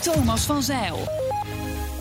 Thomas 0.00 0.46
van 0.46 0.62
Zeil. 0.62 0.98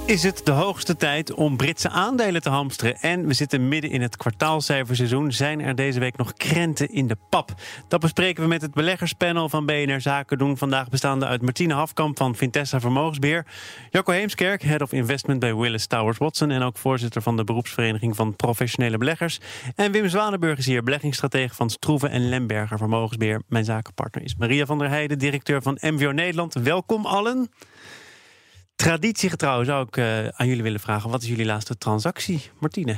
Is 0.05 0.23
het 0.23 0.41
de 0.43 0.51
hoogste 0.51 0.95
tijd 0.95 1.33
om 1.33 1.57
Britse 1.57 1.89
aandelen 1.89 2.41
te 2.41 2.49
hamsteren? 2.49 2.95
En 2.95 3.27
we 3.27 3.33
zitten 3.33 3.67
midden 3.67 3.91
in 3.91 4.01
het 4.01 4.17
kwartaalcijferseizoen. 4.17 5.31
Zijn 5.31 5.61
er 5.61 5.75
deze 5.75 5.99
week 5.99 6.17
nog 6.17 6.33
krenten 6.33 6.89
in 6.89 7.07
de 7.07 7.17
pap? 7.29 7.53
Dat 7.87 7.99
bespreken 7.99 8.43
we 8.43 8.49
met 8.49 8.61
het 8.61 8.73
beleggerspanel 8.73 9.49
van 9.49 9.65
BNR 9.65 10.01
Zaken 10.01 10.37
doen. 10.37 10.57
Vandaag 10.57 10.89
bestaande 10.89 11.25
uit 11.25 11.41
Martine 11.41 11.73
Hafkamp 11.73 12.17
van 12.17 12.35
Vintessa 12.35 12.79
Vermogensbeheer. 12.79 13.45
Jacco 13.89 14.11
Heemskerk, 14.11 14.61
Head 14.61 14.81
of 14.81 14.91
Investment 14.91 15.39
bij 15.39 15.55
Willis 15.55 15.87
Towers 15.87 16.17
Watson. 16.17 16.51
En 16.51 16.61
ook 16.61 16.77
voorzitter 16.77 17.21
van 17.21 17.37
de 17.37 17.43
beroepsvereniging 17.43 18.15
van 18.15 18.35
professionele 18.35 18.97
beleggers. 18.97 19.39
En 19.75 19.91
Wim 19.91 20.09
Zwanenburg 20.09 20.57
is 20.57 20.65
hier, 20.65 20.83
beleggingsstratege 20.83 21.55
van 21.55 21.69
Stroeven 21.69 22.09
en 22.09 22.29
Lemberger 22.29 22.77
Vermogensbeheer. 22.77 23.41
Mijn 23.47 23.65
zakenpartner 23.65 24.23
is 24.23 24.35
Maria 24.35 24.65
van 24.65 24.77
der 24.77 24.89
Heijden, 24.89 25.19
directeur 25.19 25.61
van 25.61 25.77
MVO 25.81 26.11
Nederland. 26.11 26.53
Welkom 26.53 27.05
allen. 27.05 27.49
Traditiegetrouw 28.75 29.63
zou 29.63 29.87
ik 29.87 29.97
uh, 29.97 30.27
aan 30.27 30.47
jullie 30.47 30.63
willen 30.63 30.79
vragen: 30.79 31.09
wat 31.09 31.21
is 31.21 31.27
jullie 31.27 31.45
laatste 31.45 31.77
transactie, 31.77 32.41
Martine? 32.59 32.97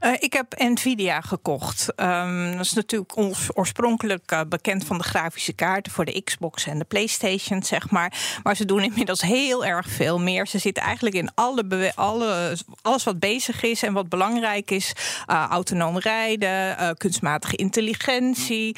Uh, 0.00 0.12
ik 0.18 0.32
heb 0.32 0.54
Nvidia 0.58 1.20
gekocht. 1.20 1.86
Um, 1.96 2.52
dat 2.52 2.64
is 2.64 2.72
natuurlijk 2.72 3.16
ons 3.16 3.48
oorspronkelijk 3.54 4.32
uh, 4.32 4.40
bekend 4.48 4.84
van 4.84 4.98
de 4.98 5.04
grafische 5.04 5.52
kaarten 5.52 5.92
voor 5.92 6.04
de 6.04 6.22
Xbox 6.22 6.66
en 6.66 6.78
de 6.78 6.84
PlayStation, 6.84 7.62
zeg 7.62 7.90
maar. 7.90 8.12
Maar 8.42 8.56
ze 8.56 8.64
doen 8.64 8.82
inmiddels 8.82 9.20
heel 9.20 9.64
erg 9.64 9.88
veel 9.88 10.20
meer. 10.20 10.46
Ze 10.46 10.58
zitten 10.58 10.82
eigenlijk 10.82 11.16
in 11.16 11.30
alle, 11.34 11.92
alle 11.94 12.56
alles 12.82 13.04
wat 13.04 13.18
bezig 13.18 13.62
is 13.62 13.82
en 13.82 13.92
wat 13.92 14.08
belangrijk 14.08 14.70
is: 14.70 14.92
uh, 15.30 15.46
autonoom 15.50 15.98
rijden, 15.98 16.96
kunstmatige 16.96 17.56
intelligentie. 17.56 18.76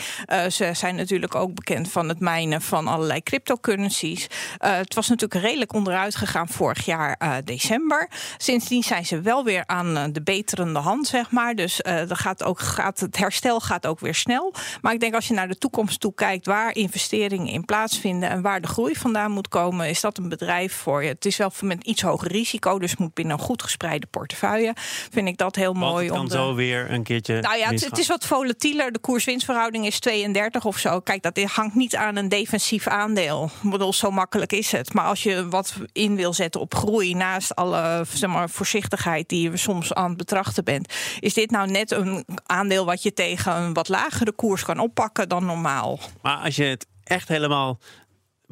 ze 0.50 0.70
zijn 0.72 0.94
natuurlijk 0.94 1.34
ook 1.34 1.54
bekend 1.54 1.90
van 1.90 2.08
het 2.08 2.20
mijnen 2.20 2.62
van 2.62 2.86
allerlei 2.86 3.22
cryptocurrencies. 3.22 4.26
het 4.58 4.94
was 4.94 5.08
natuurlijk 5.08 5.44
redelijk 5.44 5.72
onderuit 5.72 6.16
gegaan 6.16 6.48
vorig 6.48 6.84
jaar 6.84 7.42
december. 7.44 8.10
Sindsdien 8.36 8.82
zijn 8.82 9.06
ze 9.06 9.20
wel 9.20 9.44
weer 9.44 9.62
aan 9.66 10.12
de 10.12 10.22
beterende 10.22 10.78
hand 10.78 11.09
zeg 11.10 11.30
maar. 11.30 11.54
Dus 11.54 11.80
uh, 11.86 12.02
gaat 12.08 12.44
ook, 12.44 12.60
gaat, 12.60 13.00
het 13.00 13.16
herstel 13.16 13.60
gaat 13.60 13.86
ook 13.86 14.00
weer 14.00 14.14
snel. 14.14 14.54
Maar 14.80 14.92
ik 14.92 15.00
denk 15.00 15.14
als 15.14 15.28
je 15.28 15.34
naar 15.34 15.48
de 15.48 15.58
toekomst 15.58 16.00
toe 16.00 16.14
kijkt, 16.14 16.46
waar 16.46 16.74
investeringen 16.74 17.52
in 17.52 17.64
plaatsvinden 17.64 18.30
en 18.30 18.42
waar 18.42 18.60
de 18.60 18.66
groei 18.66 18.94
vandaan 18.94 19.30
moet 19.30 19.48
komen, 19.48 19.88
is 19.88 20.00
dat 20.00 20.18
een 20.18 20.28
bedrijf 20.28 20.74
voor 20.74 21.02
je. 21.02 21.08
Het 21.08 21.24
is 21.24 21.36
wel 21.36 21.52
met 21.60 21.84
iets 21.84 22.02
hoger 22.02 22.32
risico, 22.32 22.78
dus 22.78 22.96
moet 22.96 23.14
binnen 23.14 23.38
een 23.38 23.44
goed 23.44 23.62
gespreide 23.62 24.06
portefeuille. 24.06 24.74
Vind 25.10 25.28
ik 25.28 25.36
dat 25.36 25.56
heel 25.56 25.72
mooi. 25.72 26.04
Het 26.04 26.14
kan 26.14 26.20
om 26.20 26.30
zo 26.30 26.54
weer 26.54 26.90
een 26.90 27.02
keertje. 27.02 27.40
Nou 27.40 27.56
ja, 27.56 27.70
het, 27.70 27.98
is 27.98 28.06
wat 28.06 28.26
volatieler. 28.26 28.92
De 28.92 28.98
koers-winstverhouding 28.98 29.86
is 29.86 29.98
32 29.98 30.64
of 30.64 30.78
zo. 30.78 31.00
Kijk, 31.00 31.22
dat 31.22 31.38
hangt 31.42 31.74
niet 31.74 31.96
aan 31.96 32.16
een 32.16 32.28
defensief 32.28 32.86
aandeel. 32.86 33.50
Ik 33.62 33.70
bedoel, 33.70 33.92
zo 33.92 34.10
makkelijk 34.10 34.52
is 34.52 34.72
het. 34.72 34.92
Maar 34.92 35.04
als 35.04 35.22
je 35.22 35.48
wat 35.48 35.74
in 35.92 36.16
wil 36.16 36.32
zetten 36.32 36.60
op 36.60 36.74
groei, 36.74 37.14
naast 37.14 37.54
alle 37.54 38.04
zeg 38.12 38.30
maar, 38.30 38.50
voorzichtigheid 38.50 39.28
die 39.28 39.50
je 39.50 39.56
soms 39.56 39.94
aan 39.94 40.08
het 40.08 40.16
betrachten 40.16 40.64
bent, 40.64 40.94
is 41.20 41.34
dit 41.34 41.50
nou 41.50 41.70
net 41.70 41.90
een 41.90 42.24
aandeel 42.46 42.84
wat 42.84 43.02
je 43.02 43.12
tegen 43.12 43.56
een 43.56 43.72
wat 43.72 43.88
lagere 43.88 44.32
koers 44.32 44.64
kan 44.64 44.78
oppakken 44.78 45.28
dan 45.28 45.44
normaal? 45.44 45.98
Maar 46.22 46.36
als 46.36 46.56
je 46.56 46.64
het 46.64 46.86
echt 47.04 47.28
helemaal 47.28 47.78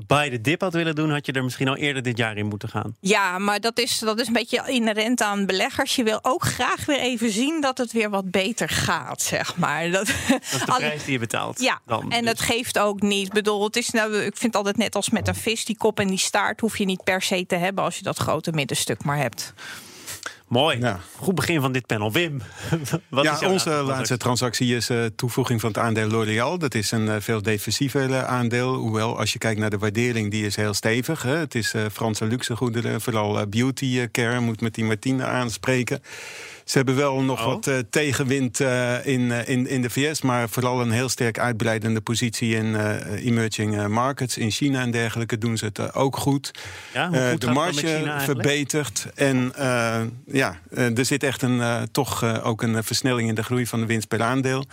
bij 0.06 0.30
de 0.30 0.40
dip 0.40 0.60
had 0.60 0.72
willen 0.72 0.94
doen, 0.94 1.10
had 1.10 1.26
je 1.26 1.32
er 1.32 1.44
misschien 1.44 1.68
al 1.68 1.76
eerder 1.76 2.02
dit 2.02 2.16
jaar 2.16 2.36
in 2.36 2.46
moeten 2.46 2.68
gaan. 2.68 2.96
Ja, 3.00 3.38
maar 3.38 3.60
dat 3.60 3.78
is, 3.78 3.98
dat 3.98 4.20
is 4.20 4.26
een 4.26 4.32
beetje 4.32 4.62
inherent 4.66 5.22
aan 5.22 5.46
beleggers. 5.46 5.96
Je 5.96 6.02
wil 6.02 6.18
ook 6.22 6.42
graag 6.42 6.84
weer 6.84 6.98
even 6.98 7.30
zien 7.30 7.60
dat 7.60 7.78
het 7.78 7.92
weer 7.92 8.10
wat 8.10 8.30
beter 8.30 8.68
gaat, 8.68 9.22
zeg 9.22 9.56
maar. 9.56 9.90
Dat, 9.90 10.06
dat 10.06 10.40
is 10.40 10.50
de 10.50 10.74
prijs 10.76 11.04
die 11.04 11.12
je 11.12 11.18
betaalt. 11.18 11.60
Ja, 11.60 11.80
dan, 11.86 12.10
en 12.10 12.24
dus. 12.24 12.28
dat 12.28 12.40
geeft 12.40 12.78
ook 12.78 13.00
niet. 13.00 13.26
Ik 13.26 13.32
bedoel, 13.32 13.64
het 13.64 13.76
is 13.76 13.90
nou, 13.90 14.16
ik 14.16 14.36
vind 14.36 14.56
altijd 14.56 14.76
net 14.76 14.94
als 14.94 15.10
met 15.10 15.28
een 15.28 15.34
vis, 15.34 15.64
die 15.64 15.76
kop 15.76 16.00
en 16.00 16.08
die 16.08 16.18
staart 16.18 16.60
hoef 16.60 16.78
je 16.78 16.84
niet 16.84 17.04
per 17.04 17.22
se 17.22 17.46
te 17.46 17.56
hebben 17.56 17.84
als 17.84 17.96
je 17.96 18.02
dat 18.02 18.18
grote 18.18 18.52
middenstuk 18.52 19.04
maar 19.04 19.18
hebt. 19.18 19.54
Mooi. 20.48 20.78
Ja. 20.78 21.00
Goed 21.16 21.34
begin 21.34 21.60
van 21.60 21.72
dit 21.72 21.86
panel. 21.86 22.12
Wim, 22.12 22.42
wat 23.08 23.24
ja, 23.24 23.32
is 23.32 23.46
onze 23.46 23.70
laatste 23.70 24.16
transactie 24.16 24.76
is 24.76 24.90
uh, 24.90 25.04
toevoeging 25.16 25.60
van 25.60 25.68
het 25.68 25.78
aandeel 25.78 26.08
L'Oréal. 26.08 26.58
Dat 26.58 26.74
is 26.74 26.90
een 26.90 27.06
uh, 27.06 27.14
veel 27.18 27.42
defensiever 27.42 28.24
aandeel. 28.24 28.74
Hoewel, 28.74 29.18
als 29.18 29.32
je 29.32 29.38
kijkt 29.38 29.60
naar 29.60 29.70
de 29.70 29.78
waardering, 29.78 30.30
die 30.30 30.46
is 30.46 30.56
heel 30.56 30.74
stevig. 30.74 31.22
Hè. 31.22 31.36
Het 31.36 31.54
is 31.54 31.74
Franse 31.92 32.24
luxegoederen, 32.24 33.00
vooral 33.00 33.46
beauty 33.46 34.08
care. 34.10 34.40
Moet 34.40 34.60
met 34.60 34.74
die 34.74 34.84
Martine 34.84 35.24
aanspreken. 35.24 36.02
Ze 36.68 36.76
hebben 36.76 36.96
wel 36.96 37.22
nog 37.22 37.40
oh. 37.40 37.46
wat 37.46 37.66
uh, 37.66 37.78
tegenwind 37.90 38.60
uh, 38.60 39.06
in, 39.06 39.20
uh, 39.20 39.48
in, 39.48 39.66
in 39.66 39.82
de 39.82 39.90
VS, 39.90 40.22
maar 40.22 40.48
vooral 40.48 40.80
een 40.80 40.90
heel 40.90 41.08
sterk 41.08 41.38
uitbreidende 41.38 42.00
positie 42.00 42.54
in 42.54 42.76
emerging 43.16 43.86
markets. 43.86 44.36
In 44.36 44.50
China 44.50 44.80
en 44.80 44.90
dergelijke 44.90 45.38
doen 45.38 45.56
ze 45.56 45.64
het 45.64 45.94
ook 45.94 46.16
goed. 46.16 46.50
Ja, 46.92 47.36
de 47.36 47.50
marge 47.50 48.14
verbetert. 48.18 49.06
En 49.14 49.52
ja, 50.26 50.58
er 50.70 51.04
zit 51.04 51.22
echt 51.22 51.42
een, 51.42 51.88
toch 51.90 52.42
ook 52.42 52.62
een 52.62 52.84
versnelling 52.84 53.28
in 53.28 53.34
de 53.34 53.42
groei 53.42 53.66
van 53.66 53.80
de 53.80 53.86
winst 53.86 54.08
per 54.08 54.22
aandeel. 54.22 54.64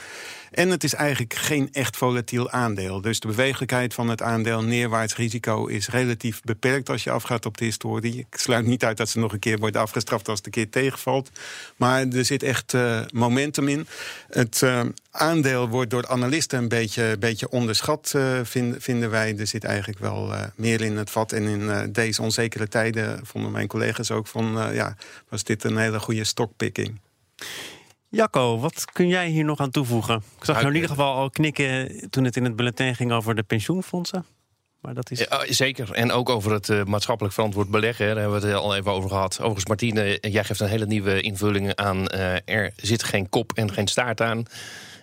En 0.55 0.69
het 0.69 0.83
is 0.83 0.93
eigenlijk 0.93 1.33
geen 1.33 1.69
echt 1.71 1.97
volatiel 1.97 2.49
aandeel. 2.49 3.01
Dus 3.01 3.19
de 3.19 3.27
bewegelijkheid 3.27 3.93
van 3.93 4.09
het 4.09 4.21
aandeel 4.21 4.63
neerwaarts 4.63 5.15
risico 5.15 5.65
is 5.65 5.87
relatief 5.87 6.41
beperkt 6.41 6.89
als 6.89 7.03
je 7.03 7.11
afgaat 7.11 7.45
op 7.45 7.57
de 7.57 7.65
historie. 7.65 8.19
Ik 8.19 8.37
sluit 8.37 8.65
niet 8.65 8.83
uit 8.83 8.97
dat 8.97 9.09
ze 9.09 9.19
nog 9.19 9.33
een 9.33 9.39
keer 9.39 9.57
worden 9.57 9.81
afgestraft 9.81 10.27
als 10.27 10.37
het 10.37 10.45
een 10.45 10.51
keer 10.51 10.69
tegenvalt. 10.69 11.29
Maar 11.75 12.07
er 12.07 12.25
zit 12.25 12.43
echt 12.43 12.73
uh, 12.73 13.01
momentum 13.13 13.67
in. 13.67 13.87
Het 14.29 14.61
uh, 14.63 14.81
aandeel 15.11 15.67
wordt 15.67 15.89
door 15.89 16.07
analisten 16.07 16.59
een 16.59 16.67
beetje, 16.67 17.17
beetje 17.19 17.49
onderschat, 17.49 18.13
uh, 18.15 18.39
vind, 18.43 18.75
vinden 18.79 19.09
wij. 19.09 19.37
Er 19.37 19.47
zit 19.47 19.63
eigenlijk 19.63 19.99
wel 19.99 20.33
meer 20.55 20.81
in 20.81 20.97
het 20.97 21.09
vat. 21.09 21.31
En 21.31 21.43
in 21.43 21.91
deze 21.91 22.21
onzekere 22.21 22.67
tijden 22.67 23.19
vonden 23.25 23.51
mijn 23.51 23.67
collega's 23.67 24.11
ook 24.11 24.27
van... 24.27 24.73
ja, 24.73 24.95
was 25.29 25.43
dit 25.43 25.63
een 25.63 25.77
hele 25.77 25.99
goede 25.99 26.23
stockpicking. 26.23 26.99
Jacco, 28.09 28.59
wat 28.59 28.85
kun 28.91 29.07
jij 29.07 29.27
hier 29.27 29.43
nog 29.45 29.59
aan 29.59 29.71
toevoegen? 29.71 30.15
Ik 30.15 30.45
zag 30.45 30.55
jou 30.55 30.67
in 30.67 30.73
ieder 30.73 30.89
geval 30.89 31.13
al 31.15 31.29
knikken 31.29 32.09
toen 32.09 32.23
het 32.23 32.35
in 32.35 32.43
het 32.43 32.55
bulletin 32.55 32.95
ging 32.95 33.11
over 33.11 33.35
de 33.35 33.43
pensioenfondsen. 33.43 34.25
Maar 34.81 34.93
dat 34.93 35.11
is... 35.11 35.19
Ja, 35.19 35.45
zeker. 35.49 35.91
En 35.91 36.11
ook 36.11 36.29
over 36.29 36.51
het 36.51 36.67
uh, 36.67 36.83
maatschappelijk 36.83 37.33
verantwoord 37.33 37.69
beleggen. 37.69 38.05
Daar 38.05 38.17
hebben 38.17 38.41
we 38.41 38.47
het 38.47 38.55
al 38.55 38.75
even 38.75 38.91
over 38.91 39.09
gehad. 39.09 39.33
Overigens, 39.33 39.65
Martine, 39.65 40.17
jij 40.21 40.43
geeft 40.43 40.59
een 40.59 40.67
hele 40.67 40.85
nieuwe 40.85 41.21
invulling 41.21 41.75
aan. 41.75 41.97
Uh, 41.97 42.49
er 42.49 42.73
zit 42.75 43.03
geen 43.03 43.29
kop 43.29 43.51
en 43.53 43.73
geen 43.73 43.87
staart 43.87 44.21
aan. 44.21 44.45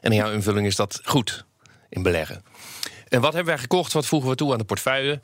En 0.00 0.10
in 0.10 0.16
jouw 0.16 0.32
invulling 0.32 0.66
is 0.66 0.76
dat 0.76 1.00
goed 1.04 1.44
in 1.88 2.02
beleggen. 2.02 2.44
En 3.08 3.20
wat 3.20 3.32
hebben 3.32 3.52
wij 3.52 3.62
gekocht? 3.62 3.92
Wat 3.92 4.06
voegen 4.06 4.30
we 4.30 4.36
toe 4.36 4.52
aan 4.52 4.58
de 4.58 4.64
portefeuille? 4.64 5.20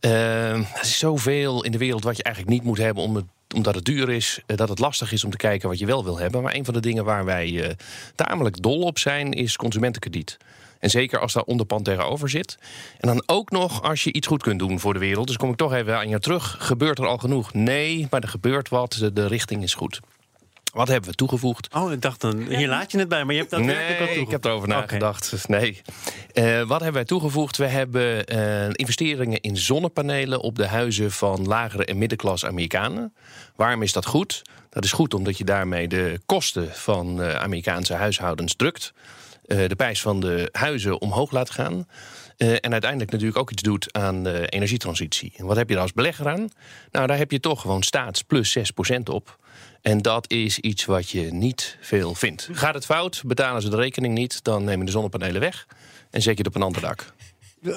Uh, 0.00 0.52
er 0.52 0.80
is 0.80 0.98
zoveel 0.98 1.64
in 1.64 1.72
de 1.72 1.78
wereld 1.78 2.04
wat 2.04 2.16
je 2.16 2.22
eigenlijk 2.22 2.54
niet 2.54 2.64
moet 2.64 2.78
hebben 2.78 3.02
om 3.02 3.16
het 3.16 3.24
omdat 3.54 3.74
het 3.74 3.84
duur 3.84 4.10
is, 4.10 4.40
eh, 4.46 4.56
dat 4.56 4.68
het 4.68 4.78
lastig 4.78 5.12
is 5.12 5.24
om 5.24 5.30
te 5.30 5.36
kijken 5.36 5.68
wat 5.68 5.78
je 5.78 5.86
wel 5.86 6.04
wil 6.04 6.18
hebben. 6.18 6.42
Maar 6.42 6.54
een 6.54 6.64
van 6.64 6.74
de 6.74 6.80
dingen 6.80 7.04
waar 7.04 7.24
wij 7.24 7.48
uh, 7.48 7.68
tamelijk 8.14 8.62
dol 8.62 8.82
op 8.82 8.98
zijn, 8.98 9.32
is 9.32 9.56
consumentenkrediet. 9.56 10.38
En 10.78 10.90
zeker 10.90 11.18
als 11.18 11.32
daar 11.32 11.42
onderpand 11.42 11.84
tegenover 11.84 12.28
zit. 12.28 12.58
En 12.98 13.08
dan 13.08 13.22
ook 13.26 13.50
nog 13.50 13.82
als 13.82 14.04
je 14.04 14.12
iets 14.12 14.26
goed 14.26 14.42
kunt 14.42 14.58
doen 14.58 14.80
voor 14.80 14.92
de 14.92 14.98
wereld. 14.98 15.26
Dus 15.26 15.36
kom 15.36 15.50
ik 15.50 15.56
toch 15.56 15.72
even 15.72 15.96
aan 15.96 16.08
je 16.08 16.18
terug. 16.18 16.56
Gebeurt 16.58 16.98
er 16.98 17.06
al 17.06 17.18
genoeg? 17.18 17.52
Nee, 17.54 18.06
maar 18.10 18.22
er 18.22 18.28
gebeurt 18.28 18.68
wat. 18.68 18.92
De, 18.92 19.12
de 19.12 19.26
richting 19.26 19.62
is 19.62 19.74
goed. 19.74 20.00
Wat 20.72 20.88
hebben 20.88 21.10
we 21.10 21.16
toegevoegd? 21.16 21.74
Oh, 21.74 21.92
ik 21.92 22.02
dacht, 22.02 22.20
dan, 22.20 22.38
hier 22.38 22.68
laat 22.68 22.92
je 22.92 22.98
het 22.98 23.08
bij, 23.08 23.24
maar 23.24 23.34
je 23.34 23.40
hebt 23.40 23.50
dat 23.50 23.60
nee, 23.60 23.76
al 23.76 23.96
toegevoegd. 23.96 24.26
ik 24.26 24.30
heb 24.30 24.44
erover 24.44 24.68
nagedacht. 24.68 25.48
Nee. 25.48 25.82
Uh, 26.34 26.62
wat 26.62 26.80
hebben 26.80 26.92
wij 26.92 27.04
toegevoegd? 27.04 27.56
We 27.56 27.66
hebben 27.66 28.34
uh, 28.34 28.68
investeringen 28.72 29.40
in 29.40 29.56
zonnepanelen 29.56 30.40
op 30.40 30.56
de 30.56 30.66
huizen 30.66 31.10
van 31.10 31.46
lagere 31.46 31.84
en 31.84 31.98
middenklasse 31.98 32.46
Amerikanen. 32.46 33.14
Waarom 33.56 33.82
is 33.82 33.92
dat 33.92 34.06
goed? 34.06 34.42
Dat 34.70 34.84
is 34.84 34.92
goed 34.92 35.14
omdat 35.14 35.38
je 35.38 35.44
daarmee 35.44 35.88
de 35.88 36.20
kosten 36.26 36.74
van 36.74 37.20
uh, 37.20 37.34
Amerikaanse 37.34 37.94
huishoudens 37.94 38.54
drukt. 38.54 38.92
de 39.46 39.76
prijs 39.76 40.00
van 40.00 40.20
de 40.20 40.48
huizen 40.52 41.00
omhoog 41.00 41.30
laat 41.30 41.50
gaan. 41.50 41.86
en 42.36 42.72
uiteindelijk 42.72 43.10
natuurlijk 43.10 43.38
ook 43.38 43.50
iets 43.50 43.62
doet 43.62 43.92
aan 43.92 44.22
de 44.22 44.48
energietransitie. 44.48 45.32
En 45.36 45.46
wat 45.46 45.56
heb 45.56 45.68
je 45.68 45.74
daar 45.74 45.82
als 45.82 45.92
belegger 45.92 46.28
aan? 46.28 46.48
Nou, 46.90 47.06
daar 47.06 47.18
heb 47.18 47.30
je 47.30 47.40
toch 47.40 47.60
gewoon 47.60 47.82
staats 47.82 48.22
plus 48.22 48.58
6% 48.58 48.62
op. 49.04 49.38
En 49.82 50.02
dat 50.02 50.30
is 50.30 50.58
iets 50.58 50.84
wat 50.84 51.10
je 51.10 51.32
niet 51.32 51.76
veel 51.80 52.14
vindt. 52.14 52.48
Gaat 52.52 52.74
het 52.74 52.84
fout, 52.84 53.22
betalen 53.26 53.62
ze 53.62 53.68
de 53.68 53.76
rekening 53.76 54.14
niet, 54.14 54.44
dan 54.44 54.64
nemen 54.64 54.86
de 54.86 54.92
zonnepanelen 54.92 55.40
weg 55.40 55.66
en 56.10 56.22
zet 56.22 56.36
je 56.36 56.38
het 56.38 56.46
op 56.46 56.54
een 56.54 56.62
ander 56.62 56.80
dak. 56.80 57.12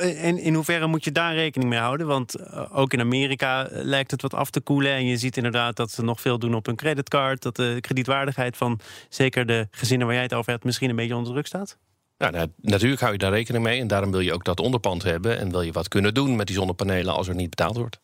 En 0.01 0.38
in 0.38 0.53
hoeverre 0.53 0.88
moet 0.88 1.03
je 1.03 1.11
daar 1.11 1.35
rekening 1.35 1.69
mee 1.69 1.79
houden? 1.79 2.07
Want 2.07 2.35
eh, 2.35 2.77
ook 2.77 2.94
in 2.94 3.00
Amerika 3.00 3.67
eh, 3.67 3.83
lijkt 3.83 4.11
het 4.11 4.21
wat 4.21 4.33
af 4.33 4.50
te 4.50 4.61
koelen. 4.61 4.91
En 4.91 5.05
je 5.05 5.17
ziet 5.17 5.38
inderdaad 5.38 5.75
dat 5.75 5.91
ze 5.91 6.03
nog 6.03 6.21
veel 6.21 6.39
doen 6.39 6.55
op 6.55 6.65
hun 6.65 6.75
creditcard. 6.75 7.41
Dat 7.41 7.55
de 7.55 7.77
kredietwaardigheid 7.81 8.57
van 8.57 8.79
zeker 9.09 9.45
de 9.45 9.67
gezinnen 9.71 10.07
waar 10.07 10.15
jij 10.15 10.25
het 10.25 10.33
over 10.33 10.51
hebt... 10.51 10.63
misschien 10.63 10.89
een 10.89 10.95
beetje 10.95 11.15
onder 11.15 11.31
druk 11.31 11.47
staat? 11.47 11.77
Ja, 12.17 12.29
nou, 12.29 12.47
natuurlijk 12.61 13.01
hou 13.01 13.13
je 13.13 13.19
daar 13.19 13.31
rekening 13.31 13.63
mee. 13.63 13.79
En 13.79 13.88
daarom 13.88 14.11
wil 14.11 14.19
je 14.19 14.33
ook 14.33 14.45
dat 14.45 14.59
onderpand 14.59 15.03
hebben. 15.03 15.39
En 15.39 15.51
wil 15.51 15.61
je 15.61 15.71
wat 15.71 15.88
kunnen 15.88 16.13
doen 16.13 16.35
met 16.35 16.47
die 16.47 16.55
zonnepanelen 16.55 17.13
als 17.13 17.27
er 17.27 17.35
niet 17.35 17.50
betaald 17.50 17.77
wordt. 17.77 18.00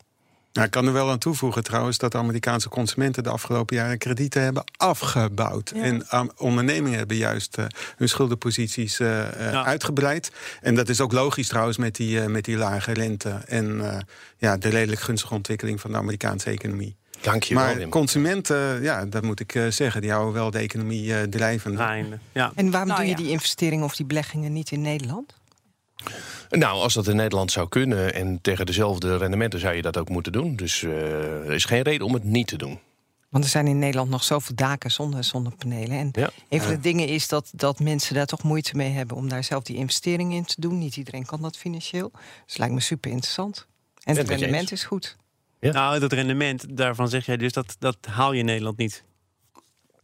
Nou, 0.59 0.71
ik 0.71 0.77
kan 0.77 0.87
er 0.87 0.93
wel 0.93 1.09
aan 1.09 1.17
toevoegen 1.17 1.63
trouwens 1.63 1.97
dat 1.97 2.15
Amerikaanse 2.15 2.69
consumenten 2.69 3.23
de 3.23 3.29
afgelopen 3.29 3.75
jaren 3.75 3.97
kredieten 3.97 4.41
hebben 4.41 4.63
afgebouwd. 4.77 5.71
En 5.71 6.05
um, 6.13 6.29
ondernemingen 6.37 6.97
hebben 6.97 7.17
juist 7.17 7.57
uh, 7.57 7.65
hun 7.97 8.09
schuldenposities 8.09 8.99
uh, 8.99 9.07
ja. 9.39 9.65
uitgebreid. 9.65 10.31
En 10.61 10.75
dat 10.75 10.89
is 10.89 11.01
ook 11.01 11.11
logisch 11.11 11.47
trouwens 11.47 11.77
met 11.77 11.95
die, 11.95 12.21
uh, 12.21 12.25
met 12.25 12.45
die 12.45 12.57
lage 12.57 12.93
rente 12.93 13.29
en 13.29 13.81
ja, 14.37 14.57
de 14.57 14.69
redelijk 14.69 15.01
gunstige 15.01 15.33
ontwikkeling 15.33 15.81
van 15.81 15.91
de 15.91 15.97
Amerikaanse 15.97 16.49
economie. 16.49 16.95
Dank 17.21 17.43
je 17.43 17.53
maar 17.53 17.77
wel, 17.77 17.89
consumenten, 17.89 18.81
ja, 18.81 19.05
dat 19.05 19.23
moet 19.23 19.39
ik 19.39 19.65
zeggen, 19.69 20.01
die 20.01 20.11
houden 20.11 20.33
wel 20.33 20.51
de 20.51 20.59
economie 20.59 21.29
drijvende. 21.29 21.77
Ja. 22.31 22.51
En 22.55 22.71
waarom 22.71 22.87
Nou, 22.87 22.99
doe 22.99 23.09
je 23.09 23.15
die 23.15 23.29
investeringen 23.29 23.85
of 23.85 23.95
die 23.95 24.05
beleggingen 24.05 24.53
niet 24.53 24.71
in 24.71 24.81
Nederland? 24.81 25.38
Nou, 26.49 26.81
als 26.81 26.93
dat 26.93 27.07
in 27.07 27.15
Nederland 27.15 27.51
zou 27.51 27.69
kunnen 27.69 28.13
en 28.13 28.39
tegen 28.41 28.65
dezelfde 28.65 29.17
rendementen 29.17 29.59
zou 29.59 29.75
je 29.75 29.81
dat 29.81 29.97
ook 29.97 30.09
moeten 30.09 30.31
doen. 30.31 30.55
Dus 30.55 30.81
uh, 30.81 30.91
er 31.45 31.53
is 31.53 31.65
geen 31.65 31.81
reden 31.81 32.07
om 32.07 32.13
het 32.13 32.23
niet 32.23 32.47
te 32.47 32.57
doen. 32.57 32.79
Want 33.29 33.43
er 33.43 33.49
zijn 33.49 33.67
in 33.67 33.79
Nederland 33.79 34.09
nog 34.09 34.23
zoveel 34.23 34.55
daken 34.55 34.91
zonder 34.91 35.23
zonnepanelen. 35.23 35.97
En 35.97 36.09
Ja. 36.11 36.29
een 36.49 36.61
van 36.61 36.71
de 36.71 36.79
dingen 36.79 37.07
is 37.07 37.27
dat, 37.27 37.51
dat 37.55 37.79
mensen 37.79 38.15
daar 38.15 38.25
toch 38.25 38.43
moeite 38.43 38.75
mee 38.75 38.91
hebben 38.91 39.17
om 39.17 39.29
daar 39.29 39.43
zelf 39.43 39.63
die 39.63 39.75
investering 39.75 40.33
in 40.33 40.45
te 40.45 40.61
doen. 40.61 40.77
Niet 40.77 40.95
iedereen 40.97 41.25
kan 41.25 41.41
dat 41.41 41.57
financieel. 41.57 42.09
Dus 42.11 42.21
het 42.45 42.57
lijkt 42.57 42.73
me 42.73 42.79
super 42.79 43.11
interessant. 43.11 43.67
En 44.03 44.17
het 44.17 44.29
rendement 44.29 44.71
is 44.71 44.83
goed. 44.83 45.17
Ja. 45.59 45.71
Nou, 45.71 45.99
dat 45.99 46.11
rendement, 46.13 46.77
daarvan 46.77 47.09
zeg 47.09 47.25
jij 47.25 47.37
dus 47.37 47.53
dat, 47.53 47.75
dat 47.79 47.97
haal 48.09 48.33
je 48.33 48.39
in 48.39 48.45
Nederland 48.45 48.77
niet. 48.77 49.03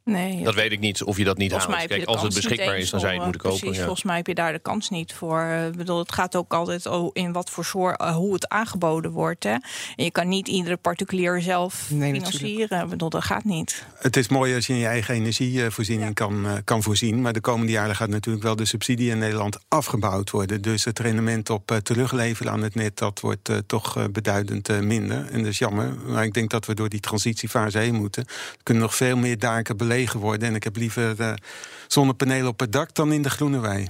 Nee, 0.06 0.44
Dat 0.44 0.54
weet 0.56 0.72
ik 0.72 0.80
niet 0.80 1.04
of 1.04 1.18
je 1.18 1.24
dat 1.24 1.38
niet 1.38 1.50
Volgens 1.50 1.70
mij 1.72 1.80
haalt. 1.80 1.90
heb 1.90 2.00
je 2.00 2.06
Kijk, 2.06 2.18
de 2.18 2.24
als 2.24 2.34
het 2.34 2.34
kans 2.34 2.44
niet 2.44 2.58
beschikbaar 2.58 2.82
is, 2.82 2.90
dan 2.90 3.00
zou 3.00 3.12
je 3.12 3.18
het 3.20 3.28
moeten 3.28 3.44
eh, 3.44 3.50
kopen. 3.50 3.60
Precies, 3.60 3.78
ja. 3.80 3.86
volgens 3.86 4.06
mij 4.06 4.16
heb 4.18 4.28
je 4.28 4.36
daar 4.36 4.52
de 4.54 4.60
kans 4.60 4.90
niet 4.90 5.14
voor. 5.14 5.40
Eh, 5.42 5.66
Ik 5.68 5.76
bedoel, 5.76 6.00
het 6.00 6.12
gaat 6.12 6.36
ook 6.36 6.54
altijd 6.54 6.86
in 7.14 7.32
wat 7.32 7.50
voor 7.50 7.66
soort, 7.66 8.00
eh, 8.00 8.16
hoe 8.16 8.34
het 8.34 8.50
aangeboden 8.50 9.12
wordt. 9.12 9.44
Hè. 9.44 9.50
En 9.96 10.04
je 10.04 10.12
kan 10.12 10.28
niet 10.28 10.48
iedere 10.48 10.78
particulier 10.78 11.42
zelf 11.42 11.90
Nee, 11.90 12.14
financieren. 12.14 12.84
Ik 12.84 12.90
bedoel, 12.90 13.10
dat 13.10 13.24
gaat 13.24 13.44
niet. 13.44 13.86
Het 13.98 14.18
is 14.18 14.28
mooi 14.28 14.56
als 14.56 14.68
je 14.68 14.74
in 14.74 14.80
je 14.80 14.86
eigen 14.86 15.14
energievoorziening 15.16 16.14
kan, 16.14 16.48
kan 16.64 16.84
voorzien. 16.84 17.22
Maar 17.22 17.34
de 17.34 17.42
komende 17.42 17.72
jaren 17.72 17.96
gaat 17.96 18.10
natuurlijk 18.10 18.44
wel 18.44 18.56
de 18.56 18.66
subsidie 18.66 19.10
in 19.10 19.18
Nederland 19.18 19.58
afgebouwd 19.68 20.30
worden. 20.32 20.62
Dus 20.62 20.86
het 20.86 21.00
rendement 21.00 21.50
op 21.50 21.80
terugleveren 21.84 22.52
aan 22.52 22.62
het 22.64 22.76
net, 22.76 22.98
dat 22.98 23.20
wordt 23.20 23.50
toch 23.68 24.08
beduidend 24.12 24.82
minder. 24.82 25.26
En 25.32 25.38
dat 25.40 25.48
is 25.52 25.58
jammer. 25.58 25.96
Maar 26.08 26.24
ik 26.24 26.34
denk 26.34 26.50
dat 26.50 26.66
we 26.66 26.74
door 26.74 26.90
die 26.90 27.00
transitiefase 27.00 27.78
heen 27.78 27.96
moeten. 27.96 28.24
Er 28.26 28.64
kunnen 28.64 28.84
nog 28.84 28.96
veel 28.96 29.18
meer 29.18 29.40
daken 29.40 29.78
belegen 29.96 30.20
worden. 30.20 30.48
En 30.48 30.56
ik 30.56 30.64
heb 30.64 30.76
liever 30.76 31.20
eh, 31.20 31.34
zonnepanelen 31.88 32.48
op 32.48 32.60
het 32.60 32.72
dak 32.72 32.94
dan 32.94 33.12
in 33.12 33.22
de 33.22 33.30
groene 33.30 33.60
wei. 33.60 33.88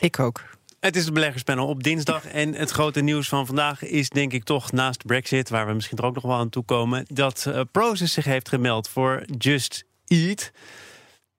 Ik 0.00 0.18
ook. 0.18 0.40
Het 0.80 0.96
is 0.96 1.04
het 1.04 1.14
beleggerspanel 1.14 1.66
op 1.66 1.82
dinsdag. 1.82 2.26
En 2.26 2.54
het 2.54 2.70
grote 2.70 3.00
nieuws 3.00 3.28
van 3.28 3.46
vandaag 3.46 3.82
is 3.82 4.08
denk 4.08 4.32
ik 4.32 4.44
toch 4.44 4.72
naast 4.72 5.06
Brexit... 5.06 5.48
waar 5.48 5.66
we 5.66 5.72
misschien 5.72 5.98
er 5.98 6.04
ook 6.04 6.14
nog 6.14 6.22
wel 6.24 6.36
aan 6.36 6.48
toe 6.48 6.64
komen... 6.64 7.04
dat 7.08 7.46
eh, 7.46 7.60
Proces 7.72 8.12
zich 8.12 8.24
heeft 8.24 8.48
gemeld 8.48 8.88
voor 8.88 9.24
Just 9.38 9.84
Eat. 10.06 10.50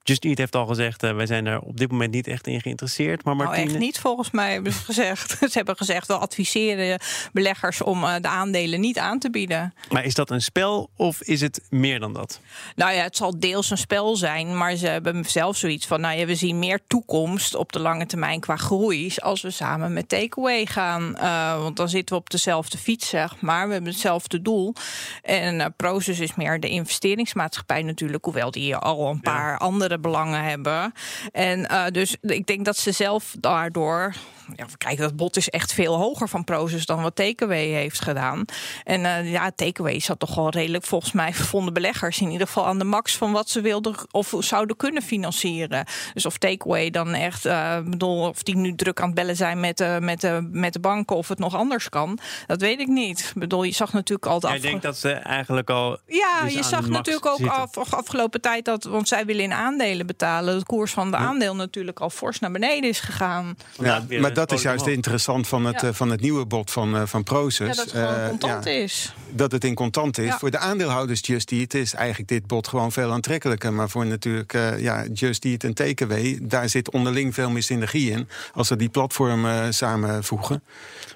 Just 0.04 0.26
Eat 0.26 0.38
heeft 0.38 0.56
al 0.56 0.66
gezegd... 0.66 1.04
eh, 1.04 1.16
wij 1.16 1.26
zijn 1.26 1.46
er 1.46 1.60
op 1.60 1.78
dit 1.78 1.92
moment 1.92 2.12
niet 2.12 2.28
echt 2.28 2.48
in 2.48 2.62
geïnteresseerd. 2.62 3.24
Maar 3.24 3.36
Nou, 3.36 3.48
Martine, 3.48 3.70
echt 3.70 3.80
niet 3.80 4.00
volgens 4.00 4.32
mij 4.32 4.54
hebben 4.54 4.74
ze 4.74 4.80
gezegd. 4.80 5.30
ze 5.52 5.52
hebben 5.52 5.78
gezegd, 5.78 6.08
we 6.08 6.18
adviseren 6.18 7.00
beleggers 7.34 7.82
om 7.82 8.04
eh, 8.04 8.16
de 8.22 8.28
aandelen 8.28 8.80
niet 8.80 8.98
aan 8.98 9.20
te 9.20 9.30
bieden. 9.30 9.74
Maar 9.90 10.06
is 10.06 10.14
dat 10.14 10.30
een 10.30 10.42
spel 10.42 10.90
of 10.96 11.22
is 11.22 11.42
het 11.42 11.62
meer 11.70 12.00
dan 12.00 12.14
dat? 12.14 12.40
Nou 12.76 12.94
ja, 12.94 13.04
het 13.04 13.18
zal 13.18 13.40
deels 13.40 13.70
een 13.70 13.78
spel 13.78 14.16
zijn, 14.16 14.58
maar 14.58 14.76
ze 14.76 14.88
hebben 14.88 15.26
zelf 15.26 15.58
zoiets 15.58 15.88
van: 15.88 16.02
nou 16.02 16.18
ja, 16.18 16.26
we 16.26 16.36
zien 16.36 16.60
meer 16.60 16.80
toekomst 16.88 17.56
op 17.56 17.72
de 17.72 17.80
lange 17.80 18.06
termijn 18.06 18.40
qua 18.40 18.56
groei 18.56 19.14
als 19.16 19.42
we 19.42 19.50
samen 19.50 19.94
met 19.94 20.10
Takeaway 20.10 20.66
gaan. 20.66 21.18
Eh, 21.18 21.62
want 21.62 21.78
dan 21.78 21.90
zitten 21.90 22.16
we 22.16 22.22
op 22.22 22.30
dezelfde 22.30 22.78
fiets, 22.78 23.10
zeg 23.10 23.42
maar. 23.42 23.68
We 23.68 23.74
hebben 23.74 23.92
hetzelfde 23.92 24.42
doel. 24.42 24.74
En 25.22 25.74
Proces 25.78 26.20
is 26.20 26.36
meer 26.36 26.60
de 26.60 26.70
investeringsmaatschappij 26.70 27.82
natuurlijk, 27.82 28.26
hoewel 28.26 28.52
die 28.52 28.76
al 28.76 29.10
een 29.10 29.22
paar 29.22 29.58
andere 29.58 29.92
belangen 30.00 30.44
hebben. 30.44 30.94
En 31.32 31.68
eh, 31.70 31.86
dus 31.92 32.16
ik 32.22 32.46
denk 32.46 32.66
dat 32.66 32.78
ze 32.78 32.92
zelf 32.92 33.36
daardoor. 33.40 34.14
Ja, 34.56 34.66
kijk, 34.78 34.98
dat 34.98 35.16
bod 35.16 35.38
is 35.38 35.50
echt 35.50 35.74
veel 35.74 35.96
hoger 35.96 36.30
van 36.30 36.44
Proces 36.44 36.86
dan 36.86 37.02
wat 37.02 37.16
Takeaway 37.16 37.66
heeft 37.68 38.02
gedaan. 38.02 38.46
En 38.84 39.06
eh, 39.06 39.32
ja, 39.32 39.52
Takeaway 39.56 40.00
zat 40.00 40.20
toch 40.20 40.36
wel 40.36 40.50
redelijk, 40.50 40.86
volgens 40.86 41.12
mij, 41.12 41.34
vonden 41.34 41.74
beleggers 41.74 42.22
in 42.22 42.32
ieder 42.32 42.48
geval 42.48 42.66
aan 42.66 42.78
de 42.78 42.84
max 42.84 43.16
van 43.16 43.32
wat 43.32 43.50
ze 43.50 43.62
wilden 43.62 43.96
of 44.12 44.34
zouden 44.40 44.76
kunnen 44.76 45.02
financieren. 45.02 45.86
Dus 46.14 46.26
of 46.26 46.38
Takeaway 46.38 46.90
dan 46.90 47.14
echt, 47.14 47.46
eh, 47.46 47.80
bedoel, 47.80 48.28
of 48.28 48.44
die 48.44 48.56
nu 48.56 48.76
druk 48.76 49.00
aan 49.00 49.06
het 49.06 49.16
bellen 49.16 49.36
zijn 49.36 49.60
met, 49.60 50.00
met, 50.00 50.42
met 50.52 50.74
de 50.74 50.80
banken 50.80 51.16
of 51.16 51.28
het 51.28 51.40
nog 51.40 51.56
anders 51.56 51.90
kan, 51.90 52.20
dat 52.48 52.62
weet 52.62 52.80
ik 52.80 52.88
niet. 52.88 53.20
Ik 53.20 53.42
bedoel, 53.42 53.64
je 53.64 53.74
zag 53.74 53.94
natuurlijk 53.94 54.28
al 54.28 54.40
de 54.40 54.48
Jij 54.48 54.56
afge- 54.56 54.68
denkt 54.68 54.84
dat 54.84 54.98
ze 54.98 55.12
eigenlijk 55.12 55.70
al... 55.70 56.00
ja, 56.08 56.42
dus 56.44 56.54
je 56.54 56.64
zag 56.64 56.88
natuurlijk 56.88 57.26
ook 57.26 57.48
af, 57.48 57.94
afgelopen 57.94 58.42
tijd 58.42 58.66
dat, 58.66 58.84
want 58.84 59.08
zij 59.08 59.26
willen 59.26 59.44
in 59.44 59.54
aandelen 59.54 59.83
betalen, 60.06 60.60
de 60.60 60.66
koers 60.66 60.92
van 60.92 61.12
de 61.12 61.18
aandeel 61.18 61.56
natuurlijk 61.56 62.00
al 62.00 62.10
fors 62.10 62.40
naar 62.40 62.52
beneden 62.52 62.90
is 62.90 63.00
gegaan. 63.00 63.58
Ja, 63.82 64.04
maar 64.20 64.34
dat 64.34 64.52
is 64.52 64.62
juist 64.62 64.88
interessant 64.88 65.48
van 65.48 65.66
het, 65.66 65.82
Ja. 65.82 65.88
eh, 65.88 65.94
van 65.94 66.10
het 66.10 66.22
nieuwe 66.22 66.46
bod 66.46 66.72
van, 66.72 66.96
eh, 66.96 67.02
van 67.06 67.24
Proces. 67.24 67.68
Ja, 67.68 67.74
dat 67.74 67.84
het 67.84 67.92
gewoon 67.92 68.16
Eh, 68.16 68.28
contant 68.30 68.64
ja, 68.66 68.72
is. 68.72 69.14
dat 69.32 69.52
het 69.52 69.64
in 69.64 69.74
contant 69.76 70.18
is. 70.18 70.26
Ja. 70.26 70.38
Voor 70.38 70.52
de 70.52 70.58
aandeelhouders 70.58 71.20
Just 71.24 71.52
Eat 71.52 71.74
is 71.74 71.94
eigenlijk 71.94 72.30
dit 72.30 72.48
bod 72.48 72.68
gewoon 72.68 72.92
veel 72.92 73.12
aantrekkelijker. 73.12 73.74
Maar 73.74 73.90
voor 73.90 74.06
natuurlijk 74.06 74.54
eh, 74.54 74.80
ja, 74.80 75.06
Just 75.14 75.46
Eat 75.46 75.64
en 75.64 75.74
Takeaway... 75.74 76.40
daar 76.42 76.70
zit 76.70 76.92
onderling 76.92 77.34
veel 77.34 77.50
meer 77.50 77.64
synergie 77.64 78.12
in... 78.12 78.28
als 78.54 78.68
ze 78.68 78.76
die 78.76 78.90
platformen 78.90 79.74
samenvoegen. 79.74 80.64